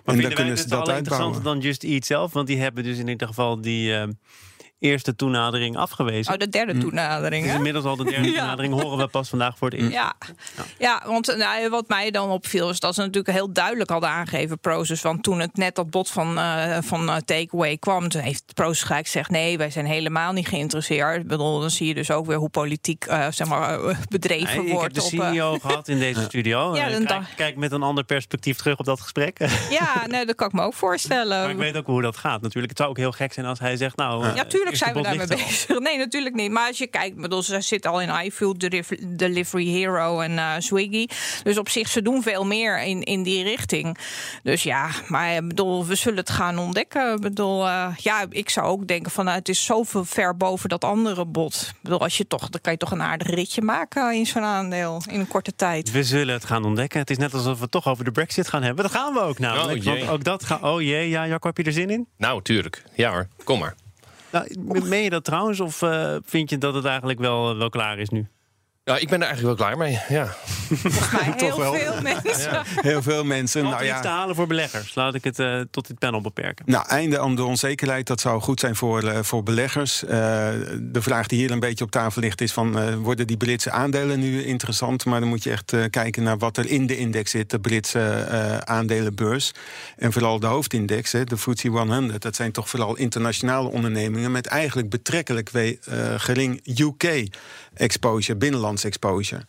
Maar 0.05 0.15
en 0.15 0.21
dan 0.21 0.33
kunnen 0.33 0.57
ze 0.57 0.67
dat 0.67 0.79
al 0.79 0.95
interessanter 0.95 1.25
uitbouwen. 1.25 1.43
dan 1.43 1.59
Just 1.59 1.83
Eat 1.83 2.05
zelf? 2.05 2.33
Want 2.33 2.47
die 2.47 2.59
hebben 2.61 2.83
dus 2.83 2.97
in 2.97 3.07
ieder 3.07 3.27
geval 3.27 3.61
die 3.61 3.93
eh, 3.95 4.07
eerste 4.79 5.15
toenadering 5.15 5.77
afgewezen. 5.77 6.33
Oh, 6.33 6.39
de 6.39 6.49
derde 6.49 6.77
toenadering, 6.77 7.45
dus 7.45 7.53
inmiddels 7.53 7.85
al 7.85 7.95
de 7.95 8.03
derde 8.03 8.27
Ja. 8.31 8.37
toenadering 8.39 8.81
horen 8.81 8.97
we 8.97 9.07
pas 9.07 9.29
vandaag 9.29 9.57
voor 9.57 9.69
het 9.69 9.79
eerst. 9.79 9.91
Ja, 9.93 10.13
ja 10.77 11.03
want 11.05 11.35
nou, 11.37 11.69
wat 11.69 11.87
mij 11.87 12.11
dan 12.11 12.29
opviel 12.29 12.69
is 12.69 12.79
dat 12.79 12.95
ze 12.95 12.99
natuurlijk 13.01 13.33
heel 13.33 13.53
duidelijk 13.53 13.89
hadden 13.89 14.09
aangegeven, 14.09 14.59
Proces. 14.59 15.01
Want 15.01 15.23
toen 15.23 15.39
het 15.39 15.57
net 15.57 15.75
dat 15.75 15.89
bod 15.89 16.09
van, 16.09 16.37
eh, 16.37 16.77
van 16.81 17.09
eh, 17.09 17.15
Takeaway 17.15 17.77
kwam, 17.77 18.09
toen 18.09 18.21
heeft 18.21 18.43
Proces 18.53 18.83
gelijk 18.83 19.05
gezegd: 19.05 19.29
nee, 19.29 19.57
wij 19.57 19.69
zijn 19.69 19.85
helemaal 19.85 20.31
niet 20.33 20.47
geïnteresseerd. 20.47 21.21
Ik 21.21 21.27
bedoel, 21.27 21.59
dan 21.59 21.69
zie 21.69 21.87
je 21.87 21.93
dus 21.93 22.11
ook 22.11 22.25
weer 22.25 22.37
hoe 22.37 22.49
politiek 22.49 23.05
eh, 23.05 23.27
zeg 23.29 23.47
maar, 23.47 23.79
bedreven 24.09 24.45
Nee, 24.45 24.63
ik 24.63 24.67
heb 24.69 24.77
wordt. 24.77 24.95
de 24.95 25.03
op, 25.03 25.07
CEO 25.09 25.57
gehad 25.61 25.87
in 25.87 25.99
deze 25.99 26.21
studio. 26.23 26.75
Ja, 26.75 26.89
dan 26.99 27.25
kijk, 27.35 27.55
met 27.55 27.71
een 27.71 27.83
ander 27.83 28.03
perspectief 28.03 28.57
terug 28.57 28.77
op 28.77 28.85
dat 28.85 29.01
gesprek. 29.01 29.37
ja, 29.69 30.07
nee, 30.07 30.25
dat 30.25 30.35
kan 30.35 30.47
ik 30.47 30.53
me 30.53 30.61
ook 30.61 30.73
voorstellen. 30.73 31.41
maar 31.41 31.49
ik 31.49 31.57
weet 31.57 31.77
ook 31.77 31.85
hoe 31.85 32.01
dat 32.01 32.17
gaat 32.17 32.41
natuurlijk. 32.41 32.69
Het 32.69 32.77
zou 32.77 32.89
ook 32.89 32.97
heel 32.97 33.11
gek 33.11 33.33
zijn 33.33 33.45
als 33.45 33.59
hij 33.59 33.77
zegt... 33.77 33.95
nou, 33.95 34.35
Ja, 34.35 34.45
tuurlijk 34.45 34.66
eerste 34.69 34.85
zijn 34.85 34.95
we 34.95 35.01
daarmee 35.01 35.27
bezig. 35.27 35.79
Nee, 35.87 35.97
natuurlijk 35.97 36.35
niet. 36.35 36.51
Maar 36.51 36.67
als 36.67 36.77
je 36.77 36.87
kijkt, 36.87 37.15
bedoel, 37.15 37.43
ze 37.43 37.61
zitten 37.61 37.91
al 37.91 38.01
in 38.01 38.25
iFood, 38.25 38.59
Delivery, 39.07 39.67
Hero 39.67 40.19
en 40.19 40.37
eh, 40.37 40.53
Swiggy. 40.57 41.07
Dus 41.43 41.57
op 41.57 41.69
zich, 41.69 41.87
ze 41.87 42.01
doen 42.01 42.23
veel 42.23 42.45
meer 42.45 42.81
in, 42.83 43.03
in 43.03 43.23
die 43.23 43.43
richting. 43.43 43.97
Dus 44.43 44.63
ja, 44.63 44.89
maar 45.07 45.35
ik 45.35 45.47
bedoel, 45.47 45.85
we 45.85 45.95
zullen 45.95 46.17
het 46.17 46.29
gaan 46.29 46.57
ontdekken. 46.57 47.13
Ik 47.13 47.21
bedoel, 47.21 47.67
eh, 47.67 47.87
ja, 47.97 48.25
ik 48.29 48.49
zou 48.49 48.65
ook 48.65 48.87
denken 48.87 49.11
van, 49.11 49.25
nou, 49.25 49.37
het 49.37 49.49
is 49.49 49.65
zoveel 49.65 50.05
ver 50.05 50.37
boven 50.37 50.69
dat 50.69 50.83
andere 50.83 51.25
bod. 51.25 51.67
Ik 51.69 51.81
bedoel, 51.81 51.99
als 51.99 52.17
je 52.17 52.27
toch, 52.27 52.49
dan 52.49 52.61
kan 52.61 52.71
je 52.71 52.77
toch 52.77 52.91
een 52.91 53.01
aardig 53.01 53.27
ritje 53.27 53.61
maken 53.61 54.13
in 54.13 54.25
zo'n 54.25 54.43
aandeel 54.43 55.01
in 55.09 55.19
een 55.19 55.27
korte 55.27 55.55
tijd. 55.55 55.91
We 55.91 56.03
zullen 56.03 56.33
het 56.33 56.45
gaan 56.45 56.65
ontdekken. 56.65 56.99
Het 56.99 57.09
is 57.09 57.17
net 57.17 57.33
alsof 57.33 57.55
we 57.55 57.61
het 57.61 57.71
toch 57.71 57.87
over 57.87 58.03
de 58.03 58.11
brexit 58.11 58.47
gaan 58.47 58.63
hebben. 58.63 58.83
Dat 58.83 58.93
gaan 58.93 59.13
we 59.13 59.19
ook 59.19 59.39
namelijk. 59.39 59.77
Oh, 59.77 59.83
jee. 59.83 59.97
want 59.97 60.09
ook 60.09 60.23
dat 60.23 60.43
gaat... 60.43 60.61
Oh 60.61 60.81
jee, 60.81 61.09
ja, 61.09 61.27
Jacco, 61.27 61.47
heb 61.47 61.57
je 61.57 61.63
er 61.63 61.71
zin 61.71 61.89
in? 61.89 62.07
Nou, 62.17 62.41
tuurlijk. 62.41 62.83
Ja 62.95 63.11
hoor, 63.11 63.27
kom 63.43 63.59
maar. 63.59 63.75
Meen 64.83 65.03
je 65.03 65.09
dat 65.09 65.23
trouwens? 65.23 65.59
Of 65.59 65.81
eh, 65.81 66.15
vind 66.23 66.49
je 66.49 66.57
dat 66.57 66.73
het 66.73 66.85
eigenlijk 66.85 67.19
wel, 67.19 67.57
wel 67.57 67.69
klaar 67.69 67.99
is 67.99 68.09
nu? 68.09 68.27
Ja, 68.83 68.97
ik 68.97 69.09
ben 69.09 69.21
er 69.21 69.27
eigenlijk 69.27 69.57
wel 69.57 69.67
klaar 69.67 69.77
mee. 69.77 69.99
Ja. 70.09 70.35
Volgens 70.67 71.11
mij 71.11 71.33
heel 71.37 71.57
wel. 71.59 71.73
veel 71.73 72.01
mensen. 72.01 72.63
Heel 72.81 73.01
veel 73.01 73.23
mensen. 73.23 73.63
Nou 73.63 73.77
te 73.77 73.83
ja, 73.85 74.03
halen 74.03 74.35
voor 74.35 74.47
beleggers? 74.47 74.95
Laat 74.95 75.15
ik 75.15 75.23
het 75.23 75.39
eh, 75.39 75.61
tot 75.71 75.87
dit 75.87 75.99
panel 75.99 76.21
beperken. 76.21 76.65
Nou, 76.67 76.87
einde 76.87 77.19
aan 77.19 77.35
de 77.35 77.43
onzekerheid, 77.43 78.07
dat 78.07 78.19
zou 78.21 78.41
goed 78.41 78.59
zijn 78.59 78.75
voor, 78.75 79.03
eh, 79.03 79.19
voor 79.21 79.43
beleggers. 79.43 80.03
Eh, 80.03 80.09
de 80.79 81.01
vraag 81.01 81.27
die 81.27 81.39
hier 81.39 81.51
een 81.51 81.59
beetje 81.59 81.83
op 81.83 81.91
tafel 81.91 82.21
ligt 82.21 82.41
is 82.41 82.53
van... 82.53 82.79
eh, 82.79 82.95
worden 82.95 83.27
die 83.27 83.37
Britse 83.37 83.71
aandelen 83.71 84.19
nu 84.19 84.43
interessant? 84.43 85.05
Maar 85.05 85.19
dan 85.19 85.29
moet 85.29 85.43
je 85.43 85.51
echt 85.51 85.73
eh, 85.73 85.83
kijken 85.89 86.23
naar 86.23 86.37
wat 86.37 86.57
er 86.57 86.65
in 86.69 86.87
de 86.87 86.97
index 86.97 87.31
zit... 87.31 87.49
de 87.49 87.59
Britse 87.59 87.99
eh, 87.99 88.57
aandelenbeurs. 88.57 89.51
En 89.97 90.11
vooral 90.13 90.39
de 90.39 90.47
hoofdindex, 90.47 91.11
hè, 91.11 91.23
de 91.23 91.37
FTSE 91.37 91.67
100... 91.67 92.21
dat 92.21 92.35
zijn 92.35 92.51
toch 92.51 92.69
vooral 92.69 92.95
internationale 92.95 93.69
ondernemingen... 93.69 94.31
met 94.31 94.45
eigenlijk 94.47 94.89
betrekkelijk 94.89 95.49
eh, 95.49 95.73
gering 96.17 96.61
UK 96.79 97.27
exposure, 97.73 98.37
binnenlands 98.37 98.83
exposure. 98.83 99.41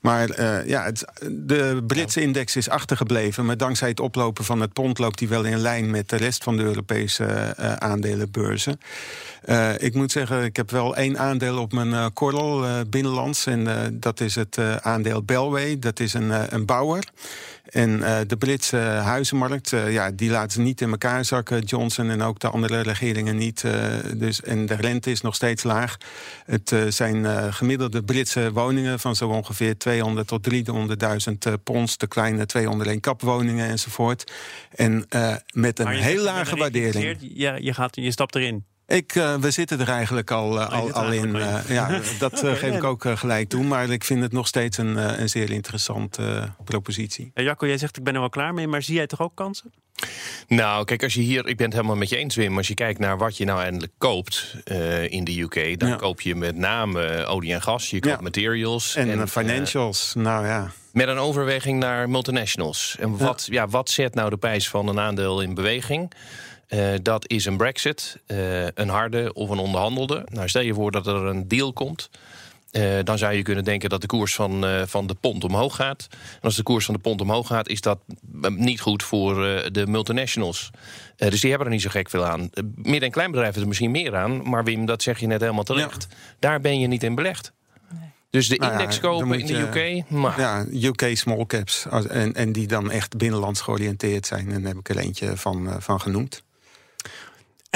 Maar 0.00 0.30
eh, 0.30 0.65
ja, 0.66 0.84
het, 0.84 1.04
de 1.30 1.82
Britse 1.86 2.20
index 2.20 2.56
is 2.56 2.68
achtergebleven. 2.68 3.46
Maar 3.46 3.56
dankzij 3.56 3.88
het 3.88 4.00
oplopen 4.00 4.44
van 4.44 4.60
het 4.60 4.72
pond 4.72 4.98
loopt 4.98 5.18
hij 5.18 5.28
wel 5.28 5.44
in 5.44 5.58
lijn 5.58 5.90
met 5.90 6.08
de 6.08 6.16
rest 6.16 6.44
van 6.44 6.56
de 6.56 6.62
Europese 6.62 7.54
uh, 7.60 7.72
aandelenbeurzen. 7.72 8.80
Uh, 9.48 9.70
ik 9.78 9.94
moet 9.94 10.12
zeggen, 10.12 10.44
ik 10.44 10.56
heb 10.56 10.70
wel 10.70 10.96
één 10.96 11.18
aandeel 11.18 11.58
op 11.58 11.72
mijn 11.72 12.12
korrel 12.12 12.84
binnenlands. 12.88 13.46
En 13.46 13.66
dat 14.00 14.20
is 14.20 14.34
het 14.34 14.58
aandeel 14.80 15.22
Belway. 15.22 15.78
Dat 15.78 16.00
is 16.00 16.14
een, 16.14 16.54
een 16.54 16.64
bouwer. 16.64 17.04
En 17.70 17.90
uh, 17.90 18.18
de 18.26 18.36
Britse 18.36 18.76
huizenmarkt, 18.76 19.72
uh, 19.72 19.92
ja, 19.92 20.10
die 20.10 20.30
laten 20.30 20.50
ze 20.50 20.60
niet 20.60 20.80
in 20.80 20.90
elkaar 20.90 21.24
zakken. 21.24 21.62
Johnson 21.62 22.10
en 22.10 22.22
ook 22.22 22.38
de 22.38 22.48
andere 22.48 22.80
regeringen 22.80 23.36
niet. 23.36 23.62
Uh, 23.62 23.72
dus, 24.14 24.42
en 24.42 24.66
de 24.66 24.74
rente 24.74 25.10
is 25.10 25.20
nog 25.20 25.34
steeds 25.34 25.62
laag. 25.62 25.96
Het 26.44 26.74
zijn 26.88 27.52
gemiddelde 27.52 28.02
Britse 28.02 28.52
woningen 28.52 29.00
van 29.00 29.16
zo 29.16 29.28
ongeveer 29.28 29.78
200 29.78 30.28
tot 30.28 30.48
300.000 31.50 31.62
pond. 31.64 32.00
De 32.00 32.06
kleine 32.06 32.46
201 32.46 33.00
kapwoningen 33.00 33.68
enzovoort. 33.68 34.32
En 34.74 35.06
met 35.52 35.78
een 35.78 35.88
heel 35.88 36.22
lage 36.22 36.56
waardering. 36.56 37.16
Ja, 37.20 37.56
je, 37.60 37.74
gaat, 37.74 37.96
je 37.96 38.10
stapt 38.10 38.34
erin. 38.34 38.64
Ik, 38.86 39.14
uh, 39.14 39.34
we 39.34 39.50
zitten 39.50 39.80
er 39.80 39.88
eigenlijk 39.88 40.30
al, 40.30 40.56
uh, 40.56 40.68
al, 40.70 40.92
al 40.92 41.12
in. 41.12 41.36
Uh, 41.36 41.58
ja, 41.68 42.00
dat 42.18 42.38
geef 42.38 42.74
ik 42.76 42.84
ook 42.84 43.04
gelijk 43.14 43.48
toe. 43.48 43.64
Maar 43.64 43.90
ik 43.90 44.04
vind 44.04 44.22
het 44.22 44.32
nog 44.32 44.46
steeds 44.46 44.78
een, 44.78 45.20
een 45.20 45.28
zeer 45.28 45.50
interessante 45.50 46.52
propositie. 46.64 47.30
Jacco, 47.34 47.66
jij 47.66 47.78
zegt 47.78 47.96
ik 47.96 48.04
ben 48.04 48.14
er 48.14 48.20
wel 48.20 48.28
klaar 48.28 48.54
mee. 48.54 48.66
Maar 48.66 48.82
zie 48.82 48.94
jij 48.94 49.06
toch 49.06 49.20
ook 49.20 49.34
kansen? 49.34 49.72
Nou, 50.48 50.84
kijk, 50.84 51.02
als 51.02 51.14
je 51.14 51.20
hier, 51.20 51.46
ik 51.46 51.56
ben 51.56 51.66
het 51.66 51.74
helemaal 51.74 51.96
met 51.96 52.08
je 52.08 52.16
eens, 52.16 52.34
Wim. 52.34 52.56
Als 52.56 52.68
je 52.68 52.74
kijkt 52.74 52.98
naar 52.98 53.18
wat 53.18 53.36
je 53.36 53.44
nou 53.44 53.60
eindelijk 53.60 53.92
koopt 53.98 54.56
in 55.08 55.24
de 55.24 55.40
UK, 55.40 55.78
dan 55.78 55.96
koop 55.96 56.20
je 56.20 56.34
met 56.34 56.56
name 56.56 57.24
olie 57.24 57.52
en 57.52 57.62
gas, 57.62 57.90
je 57.90 58.00
koopt 58.00 58.20
materials 58.20 58.94
en, 58.94 59.10
en 59.10 59.28
financials. 59.28 60.14
nou 60.14 60.46
ja. 60.46 60.70
Met 60.92 61.08
een 61.08 61.18
overweging 61.18 61.78
naar 61.78 62.10
multinationals. 62.10 62.96
En 63.00 63.16
wat, 63.16 63.48
ja. 63.50 63.68
wat 63.68 63.90
zet 63.90 64.14
nou 64.14 64.30
de 64.30 64.36
prijs 64.36 64.68
van 64.68 64.88
een 64.88 65.00
aandeel 65.00 65.40
in 65.40 65.54
beweging? 65.54 66.12
Uh, 66.68 66.94
dat 67.02 67.30
is 67.30 67.44
een 67.44 67.56
brexit, 67.56 68.18
uh, 68.26 68.66
een 68.66 68.88
harde 68.88 69.32
of 69.32 69.50
een 69.50 69.58
onderhandelde. 69.58 70.26
Nou, 70.32 70.48
stel 70.48 70.62
je 70.62 70.74
voor 70.74 70.90
dat 70.90 71.06
er 71.06 71.14
een 71.14 71.48
deal 71.48 71.72
komt. 71.72 72.10
Uh, 72.72 72.98
dan 73.04 73.18
zou 73.18 73.34
je 73.34 73.42
kunnen 73.42 73.64
denken 73.64 73.88
dat 73.88 74.00
de 74.00 74.06
koers 74.06 74.34
van, 74.34 74.64
van 74.86 75.06
de 75.06 75.14
pond 75.14 75.44
omhoog 75.44 75.76
gaat. 75.76 76.06
En 76.10 76.40
als 76.40 76.56
de 76.56 76.62
koers 76.62 76.84
van 76.84 76.94
de 76.94 77.00
pond 77.00 77.20
omhoog 77.20 77.46
gaat, 77.46 77.68
is 77.68 77.80
dat 77.80 77.98
niet 78.48 78.80
goed 78.80 79.02
voor 79.02 79.34
de 79.72 79.86
multinationals. 79.86 80.70
dus 81.16 81.40
die 81.40 81.50
hebben 81.50 81.68
er 81.68 81.74
niet 81.74 81.82
zo 81.82 81.90
gek 81.90 82.10
veel 82.10 82.24
aan. 82.24 82.50
Midden- 82.74 83.02
en 83.02 83.10
kleinbedrijven 83.10 83.42
hebben 83.42 83.62
er 83.62 83.68
misschien 83.68 83.90
meer 83.90 84.16
aan. 84.16 84.48
Maar 84.48 84.64
Wim, 84.64 84.86
dat 84.86 85.02
zeg 85.02 85.18
je 85.18 85.26
net 85.26 85.40
helemaal 85.40 85.64
terecht. 85.64 86.06
Ja. 86.10 86.16
Daar 86.38 86.60
ben 86.60 86.80
je 86.80 86.86
niet 86.86 87.02
in 87.02 87.14
belegd. 87.14 87.52
Dus 88.30 88.48
de 88.48 88.56
index 88.56 88.76
nou 88.76 88.92
ja, 88.92 88.98
kopen 88.98 89.40
in 89.40 89.46
de 89.46 89.58
UK? 89.58 90.10
Maar. 90.10 90.40
Ja, 90.40 90.66
UK 90.70 91.16
small 91.16 91.46
caps. 91.46 91.86
En, 92.08 92.34
en 92.34 92.52
die 92.52 92.66
dan 92.66 92.90
echt 92.90 93.16
binnenlands 93.16 93.60
georiënteerd 93.60 94.26
zijn. 94.26 94.52
En 94.52 94.60
daar 94.62 94.70
heb 94.70 94.78
ik 94.78 94.88
er 94.88 94.98
eentje 94.98 95.36
van, 95.36 95.76
van 95.78 96.00
genoemd. 96.00 96.42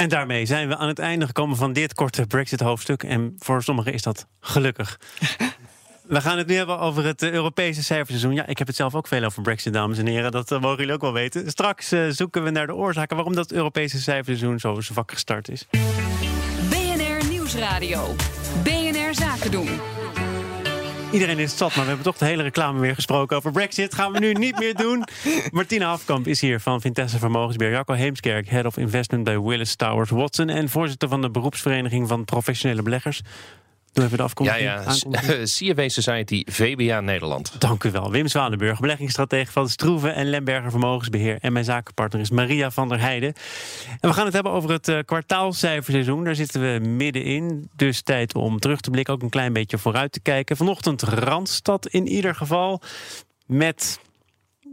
En 0.01 0.09
daarmee 0.09 0.45
zijn 0.45 0.67
we 0.67 0.77
aan 0.77 0.87
het 0.87 0.99
einde 0.99 1.25
gekomen 1.25 1.57
van 1.57 1.73
dit 1.73 1.93
korte 1.93 2.27
Brexit-hoofdstuk. 2.27 3.03
En 3.03 3.35
voor 3.37 3.63
sommigen 3.63 3.93
is 3.93 4.01
dat 4.01 4.27
gelukkig. 4.39 4.99
We 6.07 6.21
gaan 6.21 6.37
het 6.37 6.47
nu 6.47 6.55
hebben 6.55 6.79
over 6.79 7.05
het 7.05 7.21
eh, 7.21 7.31
Europese 7.31 7.83
cijferseizoen. 7.83 8.33
Ja, 8.33 8.45
ik 8.45 8.57
heb 8.57 8.67
het 8.67 8.75
zelf 8.75 8.95
ook 8.95 9.07
veel 9.07 9.23
over 9.23 9.41
Brexit, 9.41 9.73
dames 9.73 9.97
en 9.97 10.05
heren. 10.05 10.31
Dat 10.31 10.51
uh, 10.51 10.59
mogen 10.59 10.77
jullie 10.77 10.93
ook 10.93 11.01
wel 11.01 11.13
weten. 11.13 11.49
Straks 11.49 11.93
uh, 11.93 12.09
zoeken 12.09 12.43
we 12.43 12.49
naar 12.49 12.67
de 12.67 12.75
oorzaken 12.75 13.15
waarom 13.15 13.35
dat 13.35 13.51
Europese 13.51 14.01
cijferseizoen 14.01 14.59
zo 14.59 14.81
zwak 14.81 15.11
gestart 15.11 15.49
is. 15.49 15.67
BNR 16.69 17.29
Nieuwsradio. 17.29 18.15
BNR 18.63 19.15
Zaken 19.15 19.51
doen. 19.51 19.69
Iedereen 21.11 21.39
is 21.39 21.49
het 21.49 21.59
zat, 21.59 21.75
maar 21.75 21.83
we 21.83 21.87
hebben 21.87 22.05
toch 22.05 22.17
de 22.17 22.25
hele 22.25 22.43
reclame 22.43 22.79
weer 22.79 22.95
gesproken 22.95 23.37
over 23.37 23.51
Brexit. 23.51 23.93
Gaan 23.93 24.11
we 24.11 24.19
nu 24.19 24.33
niet 24.33 24.59
meer 24.59 24.75
doen. 24.75 25.03
Martina 25.51 25.91
Afkamp 25.91 26.27
is 26.27 26.41
hier 26.41 26.59
van 26.59 26.81
Vintesse 26.81 27.19
Vermogensbeheer. 27.19 27.73
Jacco 27.73 27.93
Heemskerk, 27.93 28.49
Head 28.49 28.65
of 28.65 28.77
Investment 28.77 29.23
bij 29.23 29.39
Willis 29.39 29.75
Towers 29.75 30.09
Watson. 30.09 30.49
En 30.49 30.69
voorzitter 30.69 31.09
van 31.09 31.21
de 31.21 31.29
beroepsvereniging 31.29 32.07
van 32.07 32.25
professionele 32.25 32.81
beleggers. 32.81 33.21
Doe 33.93 34.05
even 34.05 34.17
de 34.17 34.23
afkomsting. 34.23 34.61
Ja, 34.61 34.81
ja. 34.81 35.43
CFW 35.43 35.81
Society 35.87 36.43
VBA 36.45 36.99
Nederland. 36.99 37.55
Dank 37.59 37.83
u 37.83 37.91
wel. 37.91 38.11
Wim 38.11 38.27
Zwanenburg, 38.27 38.79
beleggingsstratege 38.79 39.51
van 39.51 39.69
Stroeven 39.69 40.15
en 40.15 40.29
Lemberger 40.29 40.71
Vermogensbeheer. 40.71 41.37
En 41.41 41.53
mijn 41.53 41.65
zakenpartner 41.65 42.21
is 42.21 42.29
Maria 42.29 42.71
van 42.71 42.89
der 42.89 42.99
Heijden. 42.99 43.33
En 43.99 44.09
we 44.09 44.15
gaan 44.15 44.25
het 44.25 44.33
hebben 44.33 44.51
over 44.51 44.71
het 44.71 44.87
uh, 44.87 44.99
kwartaalcijferseizoen. 45.05 46.23
Daar 46.23 46.35
zitten 46.35 46.61
we 46.61 46.87
middenin. 46.87 47.69
Dus 47.75 48.01
tijd 48.01 48.35
om 48.35 48.59
terug 48.59 48.81
te 48.81 48.89
blikken, 48.89 49.13
ook 49.13 49.21
een 49.21 49.29
klein 49.29 49.53
beetje 49.53 49.77
vooruit 49.77 50.11
te 50.11 50.19
kijken. 50.19 50.57
Vanochtend 50.57 51.01
Randstad 51.01 51.87
in 51.87 52.07
ieder 52.07 52.35
geval. 52.35 52.81
Met 53.45 53.99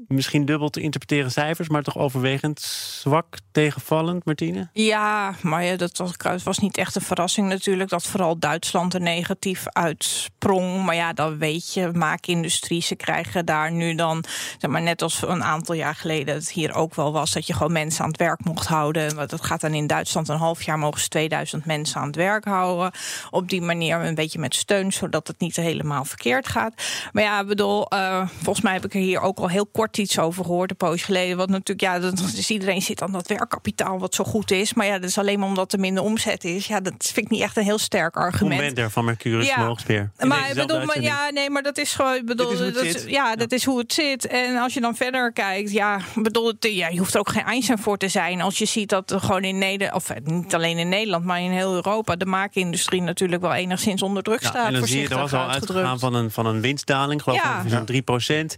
misschien 0.09 0.45
dubbel 0.45 0.69
te 0.69 0.81
interpreteren 0.81 1.31
cijfers, 1.31 1.69
maar 1.69 1.83
toch 1.83 1.99
overwegend 1.99 2.61
zwak 2.61 3.37
tegenvallend, 3.53 4.25
Martine? 4.25 4.69
Ja, 4.73 5.35
maar 5.43 5.65
ja, 5.65 5.77
dat 5.77 6.03
was, 6.45 6.59
niet 6.59 6.77
echt 6.77 6.95
een 6.95 7.03
verrassing 7.03 7.49
natuurlijk 7.49 7.91
dat 7.91 8.07
vooral 8.07 8.39
Duitsland 8.39 8.95
er 8.95 9.01
negatief 9.01 9.65
uitsprong. 9.67 10.85
Maar 10.85 10.95
ja, 10.95 11.13
dat 11.13 11.37
weet 11.37 11.75
je, 11.75 11.91
maakindustrie, 11.93 12.83
ze 12.83 12.95
krijgen 12.95 13.47
daar 13.47 13.73
nu 13.73 13.95
dan, 13.95 14.25
zeg 14.59 14.71
maar 14.71 14.83
net 14.83 15.03
als 15.03 15.23
een 15.23 15.43
aantal 15.43 15.75
jaar 15.75 15.95
geleden 15.95 16.35
het 16.35 16.51
hier 16.51 16.75
ook 16.75 16.95
wel 16.95 17.13
was, 17.13 17.33
dat 17.33 17.47
je 17.47 17.53
gewoon 17.53 17.73
mensen 17.73 18.05
aan 18.05 18.11
het 18.11 18.19
werk 18.19 18.45
mocht 18.45 18.67
houden. 18.67 19.17
Dat 19.29 19.45
gaat 19.45 19.61
dan 19.61 19.75
in 19.75 19.87
Duitsland 19.87 20.29
een 20.29 20.37
half 20.37 20.63
jaar 20.63 20.79
mogen 20.79 21.01
ze 21.01 21.09
2000 21.09 21.65
mensen 21.65 22.01
aan 22.01 22.07
het 22.07 22.17
werk 22.17 22.45
houden. 22.45 22.93
Op 23.31 23.49
die 23.49 23.63
manier 23.63 24.01
een 24.01 24.15
beetje 24.15 24.39
met 24.39 24.55
steun, 24.55 24.93
zodat 24.93 25.27
het 25.27 25.41
niet 25.41 25.57
helemaal 25.57 26.05
verkeerd 26.05 26.49
gaat. 26.49 26.75
Maar 27.13 27.23
ja, 27.23 27.45
bedoel, 27.45 27.95
uh, 27.95 28.29
volgens 28.43 28.61
mij 28.61 28.73
heb 28.73 28.85
ik 28.85 28.95
er 28.95 29.01
hier 29.01 29.21
ook 29.21 29.39
al 29.39 29.49
heel 29.49 29.67
kort 29.67 29.97
iets 29.99 30.19
over 30.19 30.45
gehoord, 30.45 30.71
een 30.71 30.77
poos 30.77 31.03
geleden. 31.03 31.37
Wat 31.37 31.49
natuurlijk, 31.49 31.81
ja, 31.81 31.99
dat, 31.99 32.17
dus 32.17 32.51
iedereen 32.51 32.83
zit 32.83 33.03
aan 33.03 33.13
dat 33.13 33.29
werkkapitaal 33.29 33.99
wat 33.99 34.15
zo 34.15 34.25
goed 34.25 34.51
is. 34.51 34.75
Maar 34.75 34.87
ja, 34.87 34.99
dat 34.99 35.09
is 35.09 35.19
alleen 35.19 35.39
maar 35.39 35.49
omdat 35.49 35.73
er 35.73 35.81
minder 35.81 36.03
omzet 36.03 36.45
is. 36.45 36.67
Ja, 36.67 36.81
dat 36.81 36.95
vind 36.99 37.27
ik 37.27 37.31
niet 37.31 37.41
echt 37.43 37.57
een 37.57 37.63
heel 37.63 37.79
sterk 37.79 38.17
argument. 38.17 38.77
Moment 38.77 38.93
van 38.93 39.05
Mercurius 39.05 39.47
ja. 39.47 39.77
weer. 39.87 40.11
Maar 40.19 40.51
bedoel, 40.55 40.85
maar, 40.85 41.01
ja, 41.01 41.31
nee, 41.31 41.51
maar 41.51 41.63
dat 41.63 41.79
is 41.79 41.93
gewoon, 41.93 42.25
bedoel, 42.25 42.57
dat, 42.73 43.05
ja, 43.07 43.37
dat 43.37 43.53
is 43.53 43.65
hoe 43.65 43.79
het 43.79 43.93
zit. 43.93 44.27
En 44.27 44.57
als 44.57 44.75
je 44.75 44.81
dan 44.81 44.97
verder 44.97 45.33
kijkt, 45.33 45.71
ja, 45.71 46.01
bedoel, 46.15 46.53
ja, 46.59 46.89
je 46.89 46.99
hoeft 46.99 47.15
er 47.15 47.21
ook 47.21 47.29
geen 47.29 47.45
Einstein 47.45 47.79
voor 47.79 47.97
te 47.97 48.09
zijn. 48.09 48.41
Als 48.41 48.59
je 48.59 48.65
ziet 48.65 48.89
dat 48.89 49.11
er 49.11 49.21
gewoon 49.21 49.45
in 49.45 49.59
Nederland, 49.59 49.97
of 49.97 50.11
eh, 50.11 50.17
niet 50.25 50.55
alleen 50.55 50.79
in 50.79 50.89
Nederland, 50.89 51.25
maar 51.25 51.41
in 51.41 51.51
heel 51.51 51.75
Europa, 51.75 52.17
de 52.17 52.27
maakindustrie 52.27 53.03
natuurlijk 53.03 53.43
wel 53.43 53.55
enigszins 53.55 54.03
onder 54.03 54.23
druk 54.23 54.41
staat. 54.41 54.67
En 54.67 54.73
dan 54.73 54.87
zie 54.87 55.01
je, 55.01 55.09
er 55.09 55.19
was 55.19 55.33
al 55.33 55.49
uitgegaan 55.49 55.99
van 55.99 56.15
een, 56.15 56.31
van 56.31 56.47
een 56.47 56.61
winstdaling, 56.61 57.23
geloof 57.23 57.39
ik, 57.39 57.45
ja. 57.45 57.65
van 57.69 57.85
3 57.85 58.03
procent. 58.03 58.57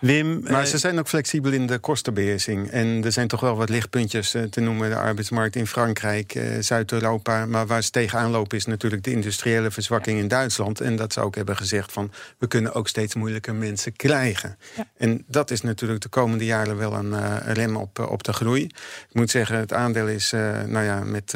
Wim, 0.00 0.40
maar 0.42 0.60
eh, 0.60 0.66
ze 0.78 0.86
zijn 0.86 0.98
ook 0.98 1.08
flexibel 1.08 1.52
in 1.52 1.66
de 1.66 1.78
kostenbeheersing. 1.78 2.70
En 2.70 3.04
er 3.04 3.12
zijn 3.12 3.28
toch 3.28 3.40
wel 3.40 3.56
wat 3.56 3.68
lichtpuntjes 3.68 4.34
eh, 4.34 4.42
te 4.42 4.60
noemen. 4.60 4.90
De 4.90 4.96
arbeidsmarkt 4.96 5.56
in 5.56 5.66
Frankrijk, 5.66 6.34
eh, 6.34 6.42
Zuid-Europa. 6.60 7.46
Maar 7.46 7.66
waar 7.66 7.82
ze 7.82 7.90
tegenaan 7.90 8.30
lopen 8.30 8.56
is 8.56 8.66
natuurlijk 8.66 9.04
de 9.04 9.10
industriële 9.10 9.70
verzwakking 9.70 10.18
in 10.18 10.28
Duitsland. 10.28 10.80
En 10.80 10.96
dat 10.96 11.12
ze 11.12 11.20
ook 11.20 11.34
hebben 11.34 11.56
gezegd 11.56 11.92
van... 11.92 12.12
we 12.38 12.46
kunnen 12.46 12.74
ook 12.74 12.88
steeds 12.88 13.14
moeilijker 13.14 13.54
mensen 13.54 13.96
krijgen. 13.96 14.58
En 14.96 15.24
dat 15.26 15.50
is 15.50 15.60
natuurlijk 15.60 16.00
de 16.00 16.08
komende 16.08 16.44
jaren 16.44 16.76
wel 16.76 16.92
een 16.92 17.10
uh, 17.10 17.36
rem 17.44 17.76
op, 17.76 17.98
op 17.98 18.22
de 18.24 18.32
groei. 18.32 18.62
Ik 18.62 19.12
moet 19.12 19.30
zeggen, 19.30 19.58
het 19.58 19.72
aandeel 19.72 20.08
is 20.08 20.30
nou 20.66 20.84
ja, 20.84 21.04
met 21.04 21.34